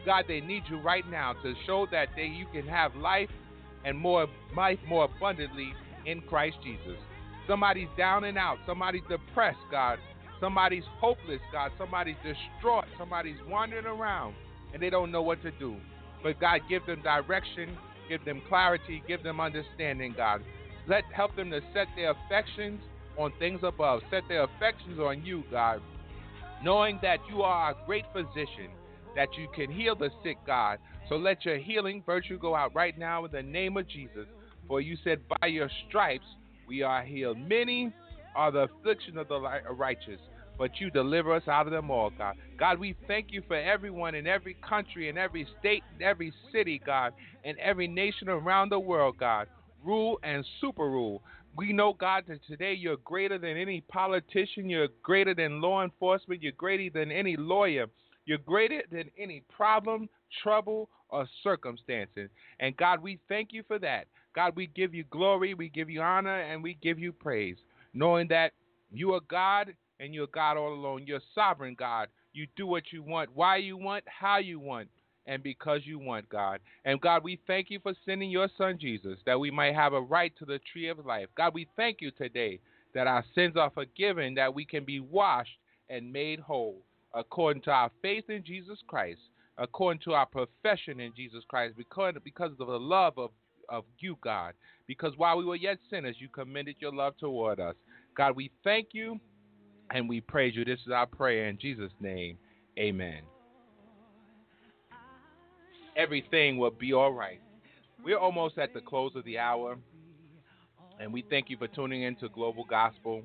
God, 0.04 0.24
they 0.28 0.40
need 0.40 0.62
you 0.68 0.78
right 0.78 1.08
now 1.10 1.34
to 1.42 1.54
show 1.66 1.86
that 1.90 2.08
they 2.16 2.24
you 2.24 2.46
can 2.52 2.68
have 2.68 2.94
life 2.94 3.30
and 3.84 3.96
more 3.96 4.26
life 4.56 4.78
more 4.88 5.04
abundantly 5.04 5.72
in 6.06 6.20
Christ 6.22 6.56
Jesus. 6.62 6.98
Somebody's 7.46 7.88
down 7.96 8.24
and 8.24 8.38
out. 8.38 8.58
Somebody's 8.66 9.02
depressed, 9.08 9.58
God. 9.70 9.98
Somebody's 10.40 10.84
hopeless, 10.98 11.40
God. 11.52 11.70
Somebody's 11.78 12.16
distraught. 12.22 12.84
Somebody's 12.98 13.36
wandering 13.48 13.86
around 13.86 14.34
and 14.74 14.82
they 14.82 14.90
don't 14.90 15.10
know 15.10 15.22
what 15.22 15.40
to 15.42 15.50
do. 15.52 15.76
But 16.22 16.40
God, 16.40 16.60
give 16.68 16.84
them 16.84 17.00
direction, 17.02 17.78
give 18.08 18.24
them 18.24 18.42
clarity, 18.48 19.02
give 19.08 19.22
them 19.22 19.40
understanding, 19.40 20.14
God. 20.16 20.42
Let 20.86 21.04
help 21.14 21.34
them 21.36 21.50
to 21.52 21.60
set 21.72 21.86
their 21.96 22.10
affections 22.10 22.80
on 23.16 23.32
things 23.38 23.60
above. 23.62 24.00
Set 24.10 24.24
their 24.28 24.42
affections 24.42 24.98
on 24.98 25.24
you, 25.24 25.44
God. 25.50 25.80
Knowing 26.62 26.98
that 27.02 27.18
you 27.30 27.42
are 27.42 27.70
a 27.70 27.86
great 27.86 28.04
physician, 28.12 28.70
that 29.14 29.28
you 29.38 29.48
can 29.54 29.70
heal 29.70 29.94
the 29.94 30.10
sick, 30.22 30.38
God. 30.44 30.78
So 31.08 31.16
let 31.16 31.44
your 31.44 31.58
healing 31.58 32.02
virtue 32.04 32.38
go 32.38 32.54
out 32.54 32.74
right 32.74 32.98
now 32.98 33.24
in 33.24 33.30
the 33.30 33.42
name 33.42 33.76
of 33.76 33.88
Jesus. 33.88 34.26
For 34.66 34.80
you 34.80 34.96
said, 35.04 35.20
by 35.40 35.48
your 35.48 35.70
stripes 35.88 36.24
we 36.66 36.82
are 36.82 37.02
healed. 37.02 37.38
Many 37.38 37.92
are 38.34 38.50
the 38.50 38.60
affliction 38.60 39.18
of 39.18 39.28
the 39.28 39.40
righteous, 39.70 40.20
but 40.58 40.80
you 40.80 40.90
deliver 40.90 41.34
us 41.34 41.46
out 41.48 41.66
of 41.66 41.72
them 41.72 41.90
all, 41.90 42.10
God. 42.16 42.36
God, 42.58 42.78
we 42.78 42.94
thank 43.06 43.28
you 43.30 43.42
for 43.46 43.56
everyone 43.56 44.14
in 44.14 44.26
every 44.26 44.56
country, 44.66 45.08
in 45.08 45.18
every 45.18 45.46
state, 45.58 45.82
in 45.98 46.04
every 46.04 46.32
city, 46.52 46.80
God, 46.84 47.12
and 47.44 47.58
every 47.58 47.88
nation 47.88 48.28
around 48.28 48.70
the 48.70 48.78
world, 48.78 49.16
God. 49.18 49.48
Rule 49.84 50.18
and 50.22 50.44
super 50.60 50.88
rule. 50.88 51.22
We 51.56 51.72
know, 51.72 51.92
God, 51.92 52.24
that 52.28 52.40
today 52.46 52.74
you're 52.74 52.96
greater 52.98 53.38
than 53.38 53.56
any 53.56 53.80
politician, 53.82 54.68
you're 54.68 54.88
greater 55.02 55.34
than 55.34 55.60
law 55.60 55.84
enforcement, 55.84 56.42
you're 56.42 56.52
greater 56.52 56.90
than 56.92 57.12
any 57.12 57.36
lawyer, 57.36 57.86
you're 58.26 58.38
greater 58.38 58.82
than 58.90 59.10
any 59.18 59.42
problem, 59.54 60.08
trouble, 60.42 60.88
or 61.10 61.28
circumstances. 61.42 62.30
And 62.58 62.76
God, 62.76 63.02
we 63.02 63.20
thank 63.28 63.52
you 63.52 63.62
for 63.68 63.78
that. 63.78 64.06
God, 64.34 64.56
we 64.56 64.66
give 64.66 64.94
you 64.94 65.04
glory, 65.10 65.54
we 65.54 65.68
give 65.68 65.88
you 65.88 66.00
honor, 66.00 66.40
and 66.40 66.60
we 66.60 66.76
give 66.82 66.98
you 66.98 67.12
praise, 67.12 67.56
knowing 67.92 68.26
that 68.28 68.52
you 68.92 69.14
are 69.14 69.20
God 69.28 69.74
and 70.00 70.14
you're 70.14 70.26
God 70.26 70.56
all 70.56 70.72
alone. 70.72 71.04
You're 71.06 71.20
sovereign 71.34 71.76
God. 71.78 72.08
You 72.32 72.46
do 72.56 72.66
what 72.66 72.92
you 72.92 73.02
want, 73.02 73.30
why 73.34 73.56
you 73.58 73.76
want, 73.76 74.04
how 74.06 74.38
you 74.38 74.58
want 74.58 74.88
and 75.26 75.42
because 75.42 75.80
you 75.84 75.98
want, 75.98 76.28
God. 76.28 76.60
And 76.84 77.00
God, 77.00 77.24
we 77.24 77.38
thank 77.46 77.70
you 77.70 77.78
for 77.80 77.94
sending 78.04 78.30
your 78.30 78.48
son 78.58 78.78
Jesus 78.78 79.18
that 79.24 79.40
we 79.40 79.50
might 79.50 79.74
have 79.74 79.92
a 79.92 80.00
right 80.00 80.32
to 80.38 80.44
the 80.44 80.60
tree 80.72 80.88
of 80.88 81.04
life. 81.06 81.28
God, 81.36 81.54
we 81.54 81.66
thank 81.76 82.00
you 82.00 82.10
today 82.10 82.60
that 82.94 83.06
our 83.06 83.24
sins 83.34 83.56
are 83.56 83.70
forgiven, 83.70 84.34
that 84.34 84.54
we 84.54 84.64
can 84.64 84.84
be 84.84 85.00
washed 85.00 85.58
and 85.88 86.12
made 86.12 86.40
whole 86.40 86.82
according 87.14 87.62
to 87.62 87.70
our 87.70 87.90
faith 88.02 88.28
in 88.28 88.44
Jesus 88.44 88.78
Christ, 88.86 89.20
according 89.56 90.00
to 90.02 90.12
our 90.12 90.26
profession 90.26 91.00
in 91.00 91.12
Jesus 91.14 91.44
Christ, 91.48 91.74
because, 91.76 92.14
because 92.24 92.50
of 92.58 92.66
the 92.66 92.78
love 92.78 93.14
of, 93.18 93.30
of 93.68 93.84
you, 93.98 94.18
God. 94.20 94.54
Because 94.86 95.12
while 95.16 95.38
we 95.38 95.44
were 95.44 95.56
yet 95.56 95.78
sinners, 95.88 96.16
you 96.18 96.28
commended 96.28 96.76
your 96.80 96.92
love 96.92 97.16
toward 97.16 97.60
us. 97.60 97.76
God, 98.16 98.36
we 98.36 98.50
thank 98.62 98.88
you 98.92 99.20
and 99.90 100.08
we 100.08 100.20
praise 100.20 100.54
you. 100.54 100.64
This 100.64 100.80
is 100.86 100.92
our 100.92 101.06
prayer 101.06 101.48
in 101.48 101.58
Jesus' 101.58 101.92
name. 102.00 102.38
Amen 102.78 103.22
everything 105.96 106.58
will 106.58 106.70
be 106.70 106.92
all 106.92 107.12
right. 107.12 107.40
We're 108.04 108.18
almost 108.18 108.58
at 108.58 108.74
the 108.74 108.80
close 108.80 109.12
of 109.14 109.24
the 109.24 109.38
hour, 109.38 109.76
and 111.00 111.12
we 111.12 111.24
thank 111.30 111.48
you 111.48 111.56
for 111.56 111.68
tuning 111.68 112.02
in 112.02 112.16
to 112.16 112.28
Global 112.28 112.64
Gospel. 112.64 113.22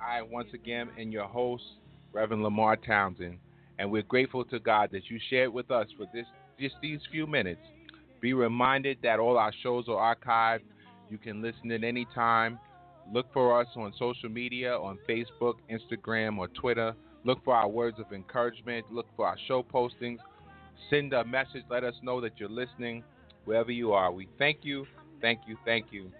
I, 0.00 0.22
once 0.22 0.48
again, 0.54 0.90
am 0.98 1.10
your 1.10 1.26
host, 1.26 1.64
Reverend 2.12 2.42
LeMarr 2.42 2.84
Townsend, 2.84 3.38
and 3.78 3.90
we're 3.90 4.02
grateful 4.02 4.44
to 4.46 4.58
God 4.58 4.90
that 4.92 5.08
you 5.08 5.18
shared 5.30 5.52
with 5.52 5.70
us 5.70 5.86
for 5.96 6.06
this 6.12 6.26
just 6.58 6.74
these 6.82 7.00
few 7.10 7.26
minutes. 7.26 7.60
Be 8.20 8.32
reminded 8.32 8.98
that 9.02 9.20
all 9.20 9.38
our 9.38 9.52
shows 9.62 9.84
are 9.88 10.16
archived. 10.16 10.62
You 11.08 11.18
can 11.18 11.40
listen 11.40 11.70
at 11.70 11.84
any 11.84 12.06
time. 12.14 12.58
Look 13.12 13.32
for 13.32 13.60
us 13.60 13.68
on 13.76 13.92
social 13.98 14.28
media 14.28 14.74
on 14.74 14.98
Facebook, 15.08 15.54
Instagram, 15.70 16.38
or 16.38 16.48
Twitter. 16.48 16.94
Look 17.24 17.44
for 17.44 17.54
our 17.54 17.68
words 17.68 17.98
of 17.98 18.12
encouragement. 18.12 18.86
Look 18.92 19.06
for 19.16 19.26
our 19.26 19.36
show 19.46 19.62
postings 19.62 20.18
Send 20.90 21.12
a 21.12 21.24
message. 21.24 21.64
Let 21.68 21.84
us 21.84 21.94
know 22.02 22.20
that 22.20 22.32
you're 22.38 22.48
listening 22.48 23.04
wherever 23.44 23.70
you 23.70 23.92
are. 23.92 24.10
We 24.10 24.28
thank 24.38 24.58
you, 24.62 24.86
thank 25.20 25.40
you, 25.46 25.56
thank 25.64 25.86
you 25.90 26.10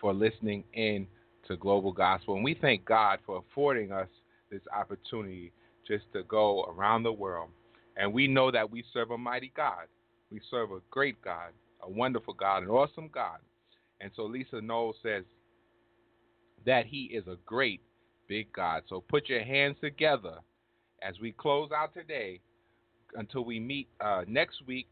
for 0.00 0.12
listening 0.12 0.64
in 0.72 1.06
to 1.46 1.56
Global 1.56 1.92
Gospel. 1.92 2.34
And 2.34 2.44
we 2.44 2.54
thank 2.60 2.84
God 2.84 3.20
for 3.24 3.38
affording 3.38 3.92
us 3.92 4.08
this 4.50 4.62
opportunity 4.76 5.52
just 5.86 6.04
to 6.12 6.24
go 6.24 6.64
around 6.64 7.04
the 7.04 7.12
world. 7.12 7.50
And 7.96 8.12
we 8.12 8.26
know 8.26 8.50
that 8.50 8.68
we 8.68 8.82
serve 8.92 9.12
a 9.12 9.18
mighty 9.18 9.52
God. 9.54 9.86
We 10.30 10.40
serve 10.50 10.72
a 10.72 10.80
great 10.90 11.22
God, 11.22 11.50
a 11.82 11.90
wonderful 11.90 12.34
God, 12.34 12.64
an 12.64 12.70
awesome 12.70 13.10
God. 13.12 13.38
And 14.00 14.10
so 14.16 14.24
Lisa 14.24 14.60
Knowles 14.60 14.96
says 15.02 15.22
that 16.66 16.86
He 16.86 17.04
is 17.04 17.26
a 17.26 17.36
great, 17.44 17.80
big 18.28 18.52
God. 18.52 18.82
So 18.88 19.02
put 19.08 19.28
your 19.28 19.44
hands 19.44 19.76
together 19.80 20.38
as 21.02 21.14
we 21.20 21.32
close 21.32 21.70
out 21.76 21.94
today 21.94 22.40
until 23.14 23.44
we 23.44 23.60
meet 23.60 23.88
uh, 24.00 24.22
next 24.26 24.66
week, 24.66 24.88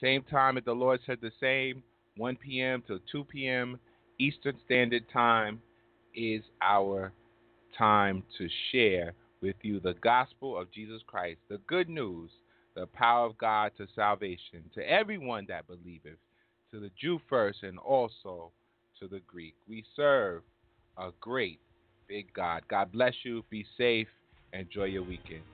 same 0.00 0.22
time 0.24 0.56
at 0.56 0.64
the 0.64 0.72
Lord 0.72 1.00
said 1.06 1.18
the 1.20 1.30
same, 1.40 1.82
1 2.16 2.36
p.m. 2.36 2.82
to 2.88 3.00
2 3.10 3.24
p.m. 3.24 3.78
Eastern 4.18 4.56
Standard 4.64 5.04
Time 5.12 5.60
is 6.14 6.42
our 6.62 7.12
time 7.76 8.22
to 8.38 8.48
share 8.70 9.14
with 9.40 9.56
you 9.62 9.80
the 9.80 9.94
gospel 10.02 10.58
of 10.58 10.72
Jesus 10.72 11.02
Christ, 11.06 11.40
the 11.48 11.58
good 11.66 11.88
news, 11.88 12.30
the 12.74 12.86
power 12.86 13.26
of 13.26 13.38
God 13.38 13.72
to 13.78 13.86
salvation, 13.94 14.64
to 14.74 14.90
everyone 14.90 15.46
that 15.48 15.66
believeth, 15.66 16.18
to 16.72 16.80
the 16.80 16.90
Jew 17.00 17.20
first 17.28 17.62
and 17.62 17.78
also 17.78 18.50
to 19.00 19.08
the 19.08 19.20
Greek. 19.26 19.54
We 19.68 19.84
serve 19.94 20.42
a 20.96 21.10
great, 21.20 21.60
big 22.08 22.32
God. 22.34 22.62
God 22.68 22.92
bless 22.92 23.14
you. 23.24 23.44
Be 23.50 23.66
safe. 23.76 24.08
Enjoy 24.52 24.84
your 24.84 25.02
weekend. 25.02 25.53